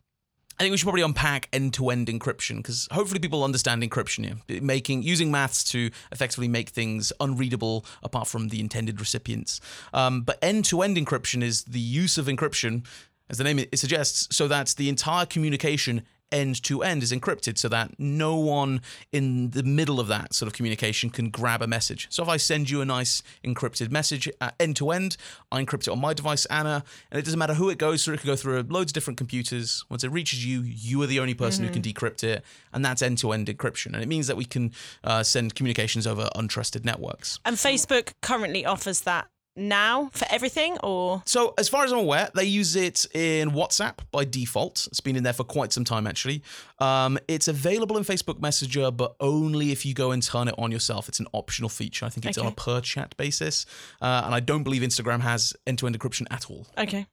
[0.59, 5.03] I think we should probably unpack end-to-end encryption because hopefully people understand encryption here, making
[5.03, 9.63] using maths to effectively make things unreadable apart from the intended recipients.
[9.95, 12.85] Um, but end-to-end encryption is the use of encryption,
[13.31, 17.59] as the name it suggests, so that the entire communication end to end is encrypted
[17.59, 18.81] so that no one
[19.13, 22.07] in the middle of that sort of communication can grab a message.
[22.11, 25.17] So if I send you a nice encrypted message end to end,
[25.51, 28.15] I encrypt it on my device, Anna, and it doesn't matter who it goes through.
[28.15, 29.85] It could go through loads of different computers.
[29.89, 33.03] Once it reaches you, you are the only person who can decrypt it, and that's
[33.03, 33.93] end to end encryption.
[33.95, 34.73] And it means that we can
[35.05, 37.39] uh, send communications over untrusted networks.
[37.45, 42.29] And Facebook currently offers that now for everything, or So, as far as I'm aware,
[42.35, 44.87] they use it in WhatsApp by default.
[44.89, 46.43] It's been in there for quite some time, actually.
[46.79, 50.71] Um, it's available in Facebook Messenger, but only if you go and turn it on
[50.71, 51.09] yourself.
[51.09, 52.07] It's an optional feature.
[52.07, 53.67] I think it's on a per chat basis.
[54.01, 56.67] Uh, and I don't believe Instagram has end to end encryption at all.
[56.79, 57.07] okay,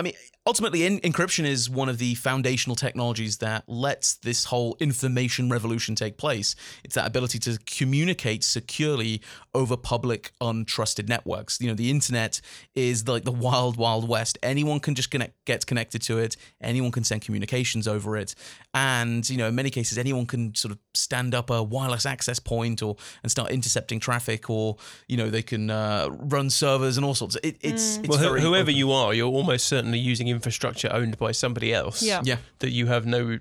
[0.00, 0.14] I mean,
[0.46, 5.94] ultimately, en- encryption is one of the foundational technologies that lets this whole information revolution
[5.94, 6.56] take place.
[6.82, 9.20] It's that ability to communicate securely
[9.54, 11.60] over public, untrusted networks.
[11.60, 12.40] You know, the internet
[12.74, 14.38] is like the wild, wild west.
[14.42, 16.34] Anyone can just connect, get connected to it.
[16.62, 18.34] Anyone can send communications over it,
[18.72, 22.38] and you know, in many cases, anyone can sort of stand up a wireless access
[22.38, 27.04] point or and start intercepting traffic, or you know, they can uh, run servers and
[27.04, 27.36] all sorts.
[27.42, 28.76] It, it's, it's well, very whoever open.
[28.76, 32.20] you are, you're almost certainly using infrastructure owned by somebody else Yeah.
[32.24, 32.36] yeah.
[32.60, 33.38] that you have no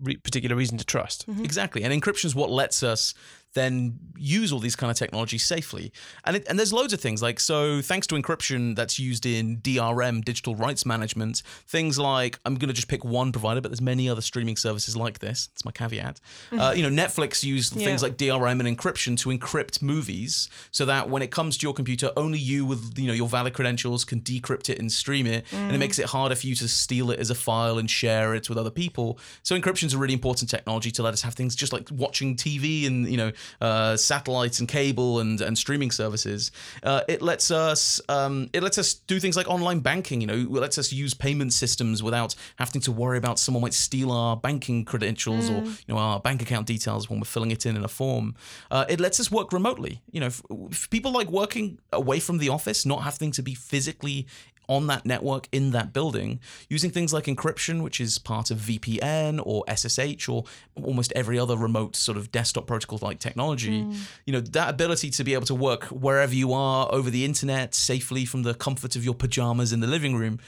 [0.00, 1.26] re- particular reason to trust.
[1.28, 1.44] Mm-hmm.
[1.44, 1.82] Exactly.
[1.84, 3.14] And encryption is what lets us
[3.54, 5.92] then use all these kind of technologies safely.
[6.24, 9.58] And it, and there's loads of things like so thanks to encryption that's used in
[9.58, 13.80] DRM, digital rights management, things like I'm going to just pick one provider, but there's
[13.80, 15.48] many other streaming services like this.
[15.48, 16.20] That's my caveat.
[16.52, 21.08] Uh, you know, Netflix used things like DRM and encryption to encrypt movies so that
[21.08, 24.20] when it comes to your computer, only you with you know your valid credentials can
[24.20, 27.18] decrypt it and stream it, and it makes it harder for you to steal it
[27.18, 29.18] as a file and share it with other people.
[29.42, 32.36] So encryption is a really important technology to let us have things just like watching
[32.36, 36.50] TV and you know uh, satellites and cable and and streaming services.
[36.82, 40.20] Uh, it lets us um, it lets us do things like online banking.
[40.20, 43.74] You know, it lets us use payment systems without having to worry about someone might
[43.74, 47.66] steal our banking credentials or you know our bank account details when we're filling it
[47.66, 48.34] in in a form.
[48.70, 50.02] Uh, it lets us work remotely.
[50.10, 53.54] You know, if, if people like working away from the office, not having to be
[53.54, 54.26] physically
[54.70, 59.42] on that network in that building using things like encryption which is part of VPN
[59.44, 60.44] or SSH or
[60.80, 63.92] almost every other remote sort of desktop protocol like technology hmm.
[64.24, 67.74] you know that ability to be able to work wherever you are over the internet
[67.74, 70.38] safely from the comfort of your pajamas in the living room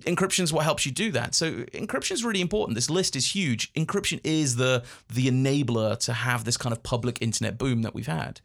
[0.00, 1.34] encryption is what helps you do that.
[1.34, 2.74] So encryption is really important.
[2.74, 3.72] This list is huge.
[3.72, 8.06] Encryption is the the enabler to have this kind of public internet boom that we've
[8.06, 8.40] had.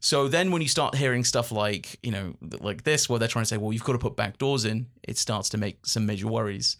[0.00, 3.44] So then when you start hearing stuff like you know like this where they're trying
[3.44, 6.06] to say well you've got to put back doors in it starts to make some
[6.06, 6.76] major worries.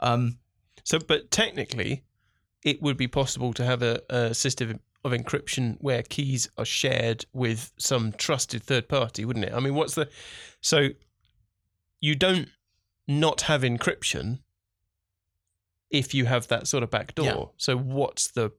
[0.00, 0.38] Um
[0.84, 2.02] So, but technically,
[2.64, 7.24] it would be possible to have a, a system of encryption where keys are shared
[7.32, 9.52] with some trusted third party, wouldn't it?
[9.52, 10.08] I mean, what's the
[10.60, 10.88] so
[12.00, 12.48] you don't
[13.20, 14.40] not have encryption
[15.90, 17.24] if you have that sort of backdoor.
[17.24, 17.44] Yeah.
[17.56, 18.52] So, what's the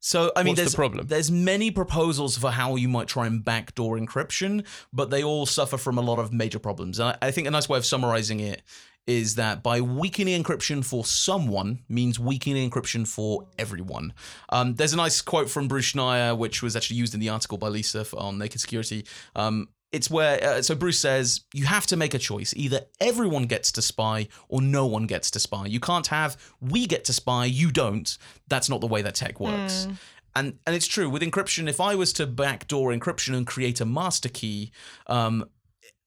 [0.00, 1.06] So I mean, What's the there's problem?
[1.06, 5.76] There's many proposals for how you might try and backdoor encryption, but they all suffer
[5.76, 6.98] from a lot of major problems.
[6.98, 8.62] And I, I think a nice way of summarizing it
[9.06, 14.14] is that by weakening encryption for someone means weakening encryption for everyone.
[14.48, 17.58] Um, there's a nice quote from Bruce Schneier, which was actually used in the article
[17.58, 19.04] by Lisa on Naked Security.
[19.36, 22.52] Um, it's where uh, so Bruce says you have to make a choice.
[22.56, 25.66] Either everyone gets to spy or no one gets to spy.
[25.66, 28.18] You can't have we get to spy, you don't.
[28.48, 29.86] That's not the way that tech works.
[30.34, 31.68] And and it's true with encryption.
[31.68, 34.72] If I was to backdoor encryption and create a master key,
[35.06, 35.44] um,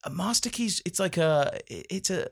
[0.04, 2.28] a master key it's like a it's a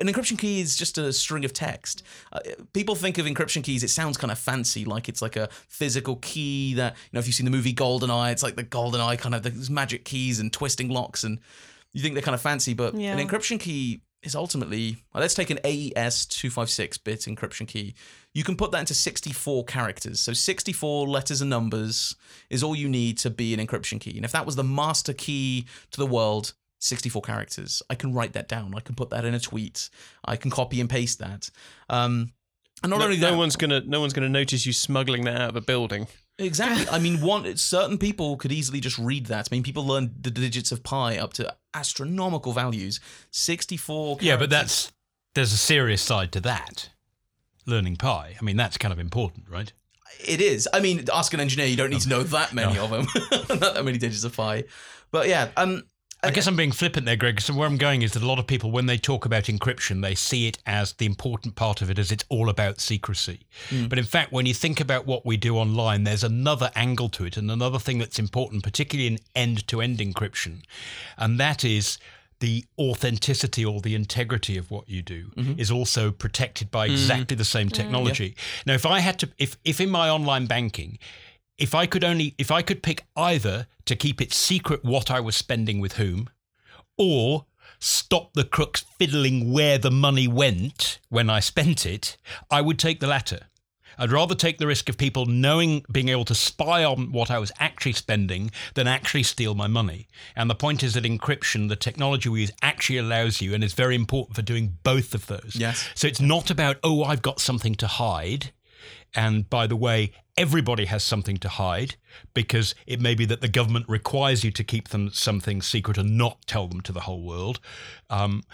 [0.00, 2.02] an encryption key is just a string of text.
[2.32, 2.40] Uh,
[2.72, 6.16] people think of encryption keys; it sounds kind of fancy, like it's like a physical
[6.16, 7.20] key that you know.
[7.20, 10.40] If you've seen the movie GoldenEye, it's like the GoldenEye kind of these magic keys
[10.40, 11.38] and twisting locks, and
[11.92, 12.74] you think they're kind of fancy.
[12.74, 13.16] But Yeah.
[13.16, 17.66] an encryption key is ultimately well, let's take an AES two five six bit encryption
[17.68, 17.94] key.
[18.34, 20.20] You can put that into sixty four characters.
[20.20, 22.16] So sixty four letters and numbers
[22.50, 24.16] is all you need to be an encryption key.
[24.16, 27.82] And if that was the master key to the world, 64 characters.
[27.90, 28.74] I can write that down.
[28.74, 29.90] I can put that in a tweet.
[30.24, 31.50] I can copy and paste that.
[31.88, 32.32] Um,
[32.82, 35.50] and not no, only no one's gonna no one's gonna notice you smuggling that out
[35.50, 36.06] of a building.
[36.38, 36.88] exactly.
[36.88, 39.48] I mean, one certain people could easily just read that.
[39.50, 43.00] I mean, people learn the digits of pi up to astronomical values.
[43.32, 44.18] 64.
[44.20, 44.92] Yeah, but that's
[45.34, 46.90] there's a serious side to that.
[47.66, 48.36] Learning pi.
[48.40, 49.72] I mean, that's kind of important, right?
[50.26, 50.68] it is.
[50.72, 51.66] I mean, ask an engineer.
[51.66, 53.06] You don't need to know that many of them.
[53.60, 54.64] Not that many digits of pi.
[55.10, 55.84] But yeah, um,
[56.22, 57.40] I guess I'm being flippant there, Greg.
[57.40, 60.02] So where I'm going is that a lot of people, when they talk about encryption,
[60.02, 63.46] they see it as the important part of it as it's all about secrecy.
[63.70, 63.86] Hmm.
[63.86, 67.24] But in fact, when you think about what we do online, there's another angle to
[67.24, 70.62] it, and another thing that's important, particularly in end-to-end encryption,
[71.16, 71.98] and that is
[72.40, 75.58] the authenticity or the integrity of what you do mm-hmm.
[75.58, 76.92] is also protected by hmm.
[76.92, 77.74] exactly the same hmm.
[77.74, 78.34] technology.
[78.66, 80.98] Now, if I had to, if if in my online banking,
[81.58, 85.20] if I could only, if I could pick either to keep it secret what I
[85.20, 86.30] was spending with whom,
[86.96, 87.46] or
[87.80, 92.16] stop the crooks fiddling where the money went when I spent it,
[92.50, 93.40] I would take the latter.
[94.00, 97.40] I'd rather take the risk of people knowing, being able to spy on what I
[97.40, 100.06] was actually spending than actually steal my money.
[100.36, 103.72] And the point is that encryption, the technology we use, actually allows you and is
[103.74, 105.56] very important for doing both of those.
[105.56, 105.88] Yes.
[105.96, 108.52] So it's not about, oh, I've got something to hide.
[109.14, 111.96] And by the way, everybody has something to hide
[112.32, 116.16] because it may be that the government requires you to keep them something secret and
[116.16, 117.58] not tell them to the whole world.
[118.08, 118.44] Um,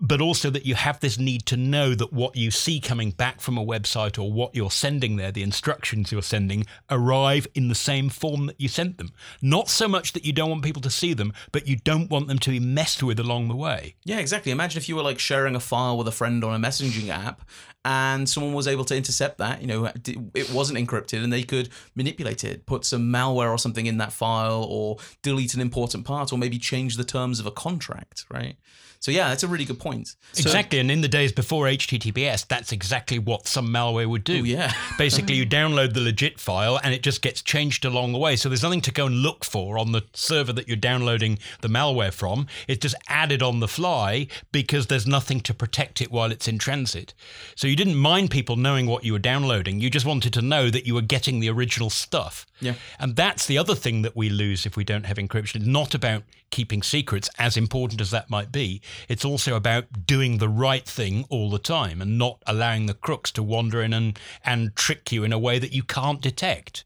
[0.00, 3.40] but also that you have this need to know that what you see coming back
[3.40, 7.74] from a website or what you're sending there, the instructions you're sending, arrive in the
[7.74, 9.10] same form that you sent them.
[9.42, 12.28] Not so much that you don't want people to see them, but you don't want
[12.28, 13.96] them to be messed with along the way.
[14.04, 14.52] Yeah, exactly.
[14.52, 17.48] Imagine if you were like sharing a file with a friend on a messaging app
[17.84, 19.90] and someone was able to intercept that, you know,
[20.34, 24.12] it wasn't encrypted and they could manipulate it, put some malware or something in that
[24.12, 28.56] file or delete an important part or maybe change the terms of a contract, right?
[29.00, 30.16] So yeah, that's a really good point.
[30.36, 30.78] exactly.
[30.78, 34.40] And in the days before HTTPS, that's exactly what some malware would do.
[34.40, 34.72] Oh, yeah.
[34.98, 38.36] Basically, you download the legit file and it just gets changed along the way.
[38.36, 41.68] So there's nothing to go and look for on the server that you're downloading the
[41.68, 42.46] malware from.
[42.66, 46.58] It's just added on the fly because there's nothing to protect it while it's in
[46.58, 47.14] transit.
[47.54, 49.80] So you didn't mind people knowing what you were downloading.
[49.80, 52.46] You just wanted to know that you were getting the original stuff.
[52.60, 52.74] Yeah.
[52.98, 55.56] And that's the other thing that we lose if we don't have encryption.
[55.56, 58.80] It's not about keeping secrets, as important as that might be.
[59.08, 63.30] It's also about doing the right thing all the time and not allowing the crooks
[63.32, 66.84] to wander in and, and trick you in a way that you can't detect.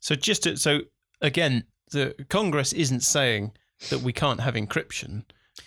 [0.00, 0.80] So just to, so
[1.20, 3.52] again, the Congress isn't saying
[3.90, 5.24] that we can't have encryption.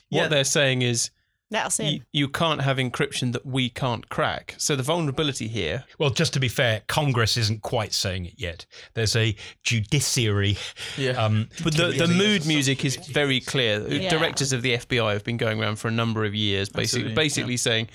[0.10, 0.28] What Yeah.
[0.28, 1.12] they're saying is
[1.52, 1.94] Let us in.
[1.94, 4.54] you, you can't have encryption that we can't crack.
[4.60, 8.66] So the vulnerability here, Well, just to be fair, Congress isn't quite saying it yet.
[8.94, 10.58] There's a judiciary.
[10.96, 11.12] Yeah.
[11.12, 13.88] Um, but the, the mood music is very clear.
[13.88, 14.10] Yeah.
[14.10, 17.16] Directors of the FBI have been going around for a number of years, basically, Absolutely,
[17.16, 17.90] basically saying,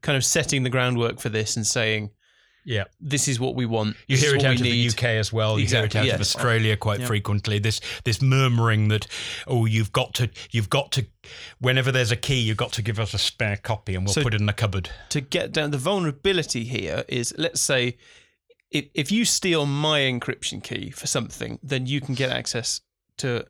[0.00, 2.10] kind of setting the groundwork for this and saying,
[2.64, 2.84] yeah.
[3.00, 3.96] this is what we want.
[4.06, 4.90] You this hear it out of need.
[4.92, 5.58] the UK as well.
[5.58, 6.20] You Exactly, hear it out of.
[6.20, 7.06] Australia quite Yeah.
[7.06, 7.58] frequently.
[7.58, 9.06] This this murmuring that
[9.46, 11.06] oh you've got to you've got to
[11.60, 14.22] whenever there's a key you've got to give us a spare copy and we'll So-
[14.22, 14.90] put it in the cupboard.
[15.10, 17.96] to get down the vulnerability here is let's say
[18.70, 22.80] if, if you steal my encryption key for something then you can get access
[23.18, 23.46] to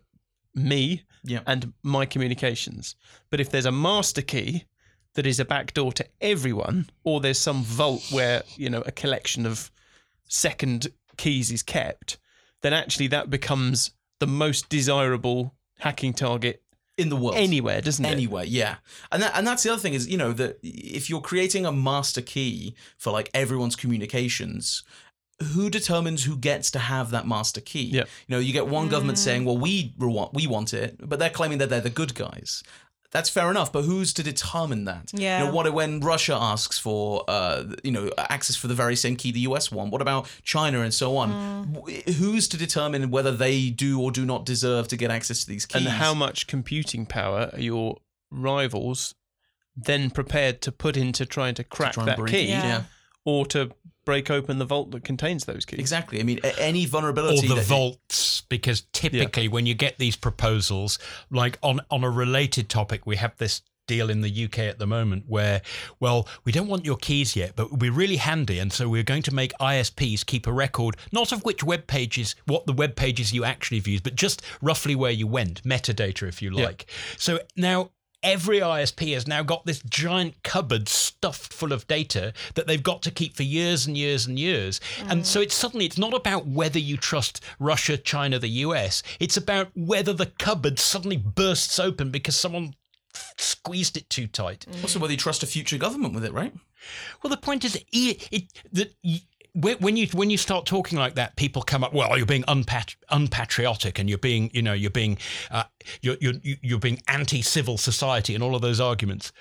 [0.54, 1.40] me Yeah.
[1.46, 2.94] and my communications
[3.30, 4.64] but if there's a master key
[5.14, 9.46] that is a backdoor to everyone or there's some vault where you know a collection
[9.46, 9.70] of
[10.28, 12.18] second keys is kept
[12.62, 13.90] then actually that becomes
[14.20, 16.62] the most desirable hacking target
[16.98, 17.36] in the world.
[17.36, 18.76] anywhere doesn't it Anyway, yeah,
[19.10, 21.72] and that and that's the other thing is you know that if you're creating a
[21.72, 24.82] master key for like everyone's communications,
[25.42, 27.84] who determines who gets to have that master key?
[27.84, 28.04] Yeah.
[28.26, 29.22] You know, you get one government mm.
[29.22, 32.62] saying, "Well, we want we want it," but they're claiming that they're the good guys.
[33.12, 35.10] That's fair enough, but who's to determine that?
[35.12, 35.40] Yeah.
[35.40, 39.16] You know, what when Russia asks for, uh, you know, access for the very same
[39.16, 39.92] key the US want?
[39.92, 41.72] What about China and so on?
[41.74, 45.46] W- Who's to determine whether they do or do not deserve to get access to
[45.46, 45.82] these keys?
[45.86, 47.98] and how much computing power are your
[48.30, 49.14] rivals
[49.76, 52.48] then prepared to put into trying to crack try that key?
[52.48, 52.66] Yeah.
[52.66, 52.82] yeah.
[53.24, 53.70] Or to
[54.04, 56.20] break open the vault that contains those keys Exactly.
[56.20, 60.98] I mean, any any or the that- vaults because typically when you get these proposals
[61.30, 64.86] like on on a related topic we have this deal in the UK at the
[64.86, 65.60] moment where
[65.98, 69.22] well we don't want your keys yet but we're really handy and so we're going
[69.22, 73.32] to make ISPs keep a record not of which web pages what the web pages
[73.32, 76.60] you actually have used but just roughly where you went metadata if you like.
[76.60, 76.66] Yeah.
[76.66, 77.90] like so now
[78.22, 83.02] Every ISP has now got this giant cupboard stuffed full of data that they've got
[83.02, 84.80] to keep for years and years and years.
[85.08, 89.02] And so it's suddenly it's not about whether you trust Russia, China, the US.
[89.18, 92.74] It's about whether the cupboard suddenly bursts open because someone
[93.38, 94.66] squeezed it too tight.
[94.82, 96.52] Also, whether you trust a future government with it, right?
[97.22, 98.94] Well, the point is, it, it, that
[99.54, 101.92] when you when you start talking like that, people come up.
[101.92, 105.18] Well, you're being unpat- unpatriotic, and you're being, you know, you're being,
[105.50, 105.64] uh,
[106.00, 109.32] you're you're you're being anti-civil society, and all of those arguments.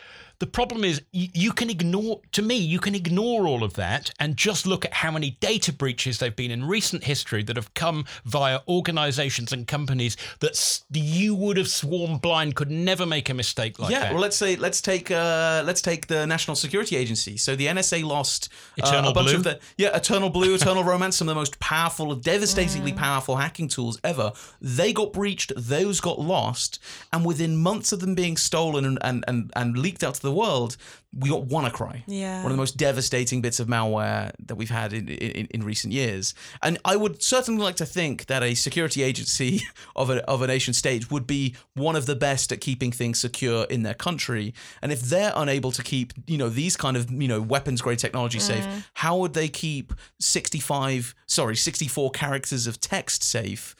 [0.42, 2.20] The problem is, you, you can ignore.
[2.32, 5.72] To me, you can ignore all of that and just look at how many data
[5.72, 11.36] breaches there've been in recent history that have come via organisations and companies that you
[11.36, 14.00] would have sworn blind could never make a mistake like yeah.
[14.00, 14.06] that.
[14.08, 17.38] Yeah, well, let's say let's take uh, let's take the National Security Agency.
[17.38, 18.50] So the NSA lost
[18.82, 19.36] uh, Eternal a bunch Blue?
[19.36, 22.24] of the yeah Eternal Blue, Eternal Romance, some of the most powerful, Mm.
[22.24, 24.34] devastatingly powerful hacking tools ever.
[24.60, 25.54] They got breached.
[25.56, 26.80] Those got lost,
[27.14, 30.31] and within months of them being stolen and and and, and leaked out to the
[30.32, 30.78] world,
[31.14, 32.04] we got WannaCry.
[32.08, 32.38] Yeah.
[32.38, 35.94] One of the most devastating bits of malware that we've had in, in, in recent
[35.94, 36.34] years.
[36.62, 39.62] And I would certainly like to think that a security agency
[39.96, 43.20] of a, of a nation state would be one of the best at keeping things
[43.20, 44.54] secure in their country.
[44.82, 48.00] And if they're unable to keep, you know, these kind of, you know, weapons grade
[48.00, 53.76] technology safe, how would they keep 65, sorry, 64 characters of text safe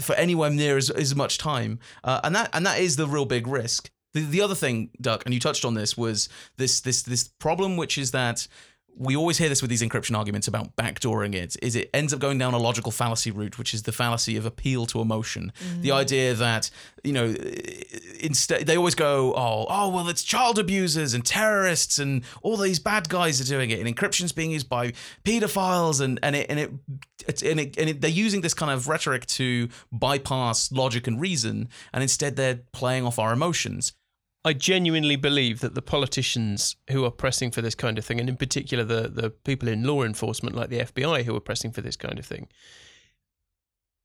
[0.00, 1.80] for anywhere near as, as much time?
[2.04, 3.90] Uh, and that and that is the real big risk.
[4.16, 7.76] The, the other thing, Duck, and you touched on this, was this this this problem,
[7.76, 8.48] which is that
[8.98, 12.18] we always hear this with these encryption arguments about backdooring it, is it ends up
[12.18, 15.52] going down a logical fallacy route, which is the fallacy of appeal to emotion.
[15.82, 15.96] The mm.
[15.96, 16.70] idea that,
[17.04, 17.26] you know,
[18.20, 22.78] instead they always go, oh, oh, well, it's child abusers and terrorists and all these
[22.78, 24.94] bad guys are doing it, and encryption's being used by
[25.24, 26.70] pedophiles, and and it and it,
[27.28, 31.20] it's and it, and it, they're using this kind of rhetoric to bypass logic and
[31.20, 33.92] reason, and instead they're playing off our emotions.
[34.46, 38.28] I genuinely believe that the politicians who are pressing for this kind of thing, and
[38.28, 41.80] in particular the, the people in law enforcement like the FBI who are pressing for
[41.80, 42.46] this kind of thing,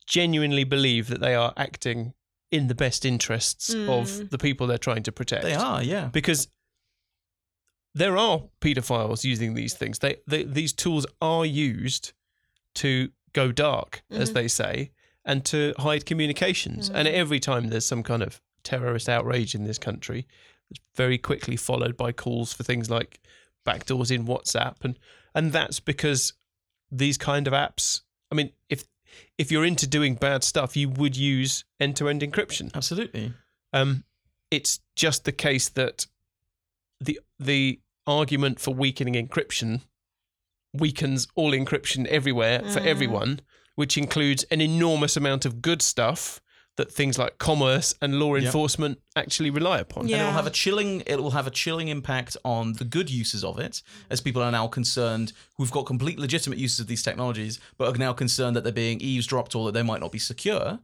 [0.07, 2.15] genuinely believe that they are acting
[2.49, 4.29] in the best interests of mm.
[4.31, 5.43] the people they're trying to protect.
[5.43, 6.09] They are, yeah.
[6.11, 6.47] because
[7.93, 9.99] there are paedophiles using these things.
[9.99, 12.13] They, they these tools are used
[12.75, 14.33] to go dark, as mm-hmm.
[14.33, 14.91] they say,
[15.23, 16.89] and to hide communications.
[16.89, 17.15] And mm-hmm.
[17.15, 20.27] every time there's some kind of terrorist outrage in this country,
[20.69, 23.19] it's very quickly followed by calls for things like
[23.65, 24.97] backdoors in WhatsApp, and
[25.35, 26.33] and that's because
[26.91, 28.01] these kind of apps.
[28.31, 28.85] I mean, if
[29.37, 32.73] if you're into doing bad stuff, you would use end-to-end encryption.
[32.73, 33.33] Absolutely.
[33.73, 34.03] Um,
[34.49, 36.07] it's just the case that
[36.99, 39.81] the the argument for weakening encryption
[40.73, 43.41] weakens all encryption everywhere for everyone,
[43.75, 46.41] which includes an enormous amount of good stuff
[46.77, 50.07] that things like commerce and law enforcement actually rely upon.
[50.07, 50.15] Yeah.
[50.15, 53.43] And it'll have a chilling it will have a chilling impact on the good uses
[53.43, 57.59] of it, as people are now concerned who've got complete legitimate uses of these technologies,
[57.77, 60.79] but are now concerned that they're being eavesdropped or that they might not be secure.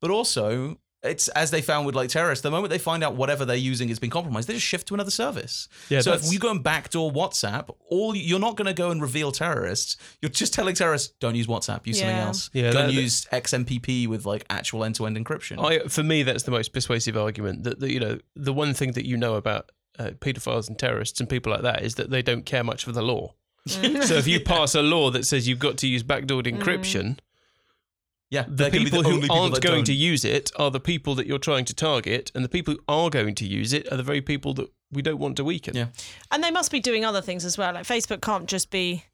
[0.00, 3.44] But also it's as they found with like terrorists, the moment they find out whatever
[3.44, 5.68] they're using has been compromised, they just shift to another service.
[5.88, 8.90] Yeah, so if that's- you go and backdoor WhatsApp, all you're not going to go
[8.90, 9.96] and reveal terrorists.
[10.20, 12.50] You're just telling terrorists, don't use WhatsApp, use something else.
[12.52, 15.62] Yeah, go and use XMPP with like actual end-to-end encryption.
[15.64, 17.64] I, for me, that's the most persuasive argument.
[17.64, 21.18] That, that you know, the one thing that you know about uh, paedophiles and terrorists
[21.20, 23.34] and people like that is that they don't care much for the law.
[23.66, 27.18] so if you pass a law that says you've got to use backdoored encryption,
[28.32, 29.84] yeah, the they're people who people aren't going don't.
[29.84, 32.80] to use it are the people that you're trying to target, and the people who
[32.88, 35.76] are going to use it are the very people that we don't want to weaken.
[35.76, 35.88] Yeah.
[36.30, 37.74] And they must be doing other things as well.
[37.74, 39.04] Like Facebook can't just be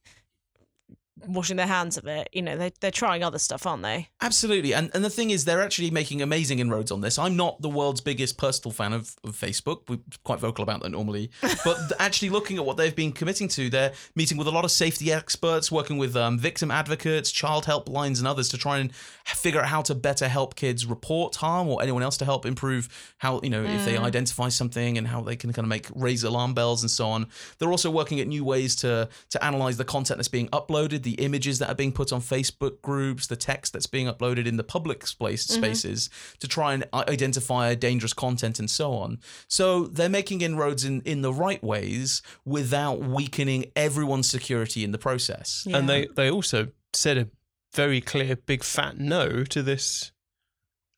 [1.26, 2.28] washing their hands of it.
[2.32, 4.08] You know, they, they're trying other stuff, aren't they?
[4.20, 4.74] Absolutely.
[4.74, 7.18] And and the thing is, they're actually making amazing inroads on this.
[7.18, 9.82] I'm not the world's biggest personal fan of, of Facebook.
[9.88, 11.30] We're quite vocal about that normally.
[11.64, 14.70] But actually looking at what they've been committing to, they're meeting with a lot of
[14.70, 18.94] safety experts, working with um, victim advocates, child helplines, and others to try and
[19.26, 22.88] figure out how to better help kids report harm or anyone else to help improve
[23.18, 26.22] how, you know, if they identify something and how they can kind of make raise
[26.22, 27.26] alarm bells and so on.
[27.58, 31.24] They're also working at new ways to to analyze the content that's being uploaded, the
[31.24, 34.68] images that are being put on Facebook groups, the text that's being uploaded in the
[34.76, 35.60] public space, mm-hmm.
[35.60, 39.18] spaces to try and uh, identify dangerous content and so on.
[39.48, 44.98] So they're making inroads in, in the right ways without weakening everyone's security in the
[44.98, 45.64] process.
[45.66, 45.78] Yeah.
[45.78, 47.28] And they, they also said a
[47.74, 50.12] very clear, big fat no to this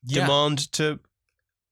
[0.03, 0.21] Yeah.
[0.21, 0.99] demand to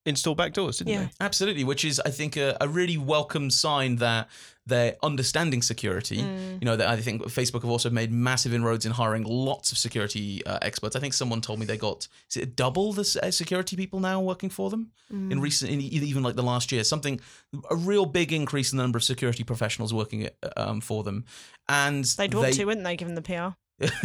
[0.06, 1.02] install backdoors, didn't Yeah.
[1.04, 1.10] they?
[1.20, 4.28] Absolutely, which is I think a, a really welcome sign that
[4.66, 6.16] they're understanding security.
[6.16, 9.78] You know, that I think Facebook have also made massive inroads in hiring lots of
[9.78, 10.94] security uh, experts.
[10.96, 14.20] I think someone told me they got is it double the uh, security people now
[14.20, 16.84] working for them in recent, in e- even like the last year.
[16.84, 17.20] Something
[17.70, 21.24] a real big increase in the number of security professionals working uh, um, for them,
[21.68, 23.56] and They'd want to, wouldn't they, given the PR?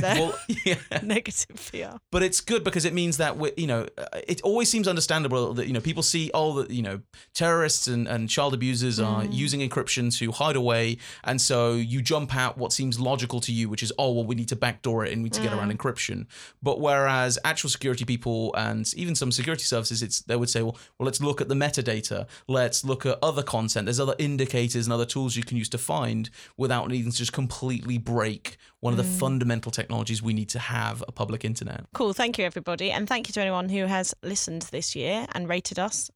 [0.02, 0.76] Well, yeah.
[1.04, 1.98] Negative PR.
[2.12, 5.54] but it's good because it means that we, you know uh, it always seems understandable
[5.54, 7.02] that you know people see oh the you know
[7.34, 10.98] terrorists and, and child abusers are using encryption to hide away.
[11.24, 14.36] And so you jump out what seems logical to you which is oh well we
[14.36, 16.28] need to backdoor it and we need to get around encryption.
[16.62, 20.78] But whereas actual security people and even some security services it's they would say well,
[20.98, 22.28] well let's look at the metadata.
[22.48, 23.86] Let's look at other content.
[23.86, 27.34] There's other indicators and other tools you can use to find without needing to just
[27.34, 32.14] completely break one of the fundamental technologies we need to have a public internet Cool.
[32.14, 32.92] Thank you, everybody.
[32.92, 36.12] And thank you to anyone who has listened this year and rated us,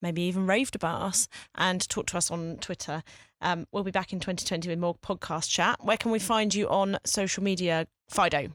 [0.00, 3.02] maybe even raved about us, and talked to us on Twitter.
[3.42, 5.76] Um, we'll be back in 2020 with more podcast chat.
[5.82, 8.48] Where can we find you on social media, Fido?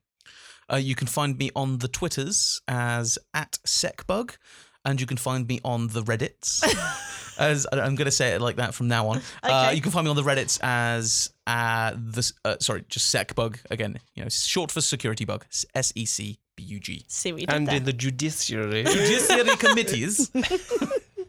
[0.72, 4.38] Uh, you can find me on the Twitters as at SecBug,
[4.84, 6.64] and you can find me on the Reddits.
[7.38, 9.22] as I'm going to say it like that from now on.
[9.44, 13.58] Uh, you can find me on the Reddits as uh, the uh, sorry, just SecBug
[13.70, 14.00] again.
[14.16, 15.46] You know, short for security bug.
[15.74, 17.06] S E C B U G.
[17.08, 17.76] See what you did And there.
[17.78, 18.84] in the judiciary.
[18.84, 20.32] Judiciary committees.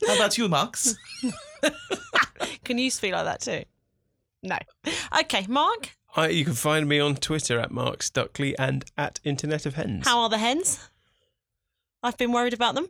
[0.06, 0.94] How about you, Max?
[2.64, 3.64] Can you speak like that too?
[4.42, 4.58] No.
[5.20, 9.66] Okay, Mark, I, you can find me on Twitter at Mark Stockley and at Internet
[9.66, 10.06] of Hens.
[10.06, 10.78] how are the hens?
[12.02, 12.88] I've been worried about them.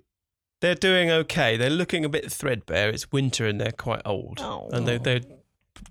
[0.67, 1.57] They're doing okay.
[1.57, 2.89] They're looking a bit threadbare.
[2.89, 4.41] It's winter and they're quite old.
[4.41, 4.69] Oh.
[4.73, 5.21] And they, they're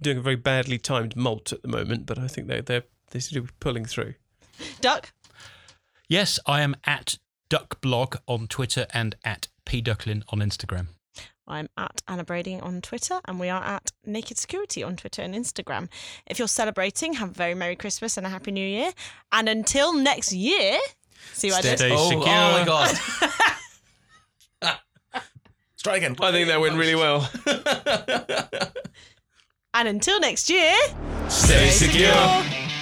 [0.01, 3.19] doing a very badly timed molt at the moment, but I think they're, they're, they
[3.19, 4.15] seem to be pulling through.
[4.81, 5.11] Duck,
[6.07, 7.17] Yes, I am at
[7.49, 10.87] duckblog on Twitter and at pducklin on Instagram.
[11.47, 15.33] I'm at Anna Brading on Twitter, and we are at Naked Security on Twitter and
[15.33, 15.89] Instagram.
[16.25, 18.91] If you're celebrating, have a very Merry Christmas and a Happy New Year.
[19.31, 20.79] And until next year,
[21.33, 21.79] see what I did?
[21.79, 22.27] Stay oh, secure.
[22.27, 22.99] oh my god.
[25.85, 26.15] Try again.
[26.19, 27.29] I think that went really well.
[29.75, 30.73] And until next year,
[31.27, 32.74] Stay secure.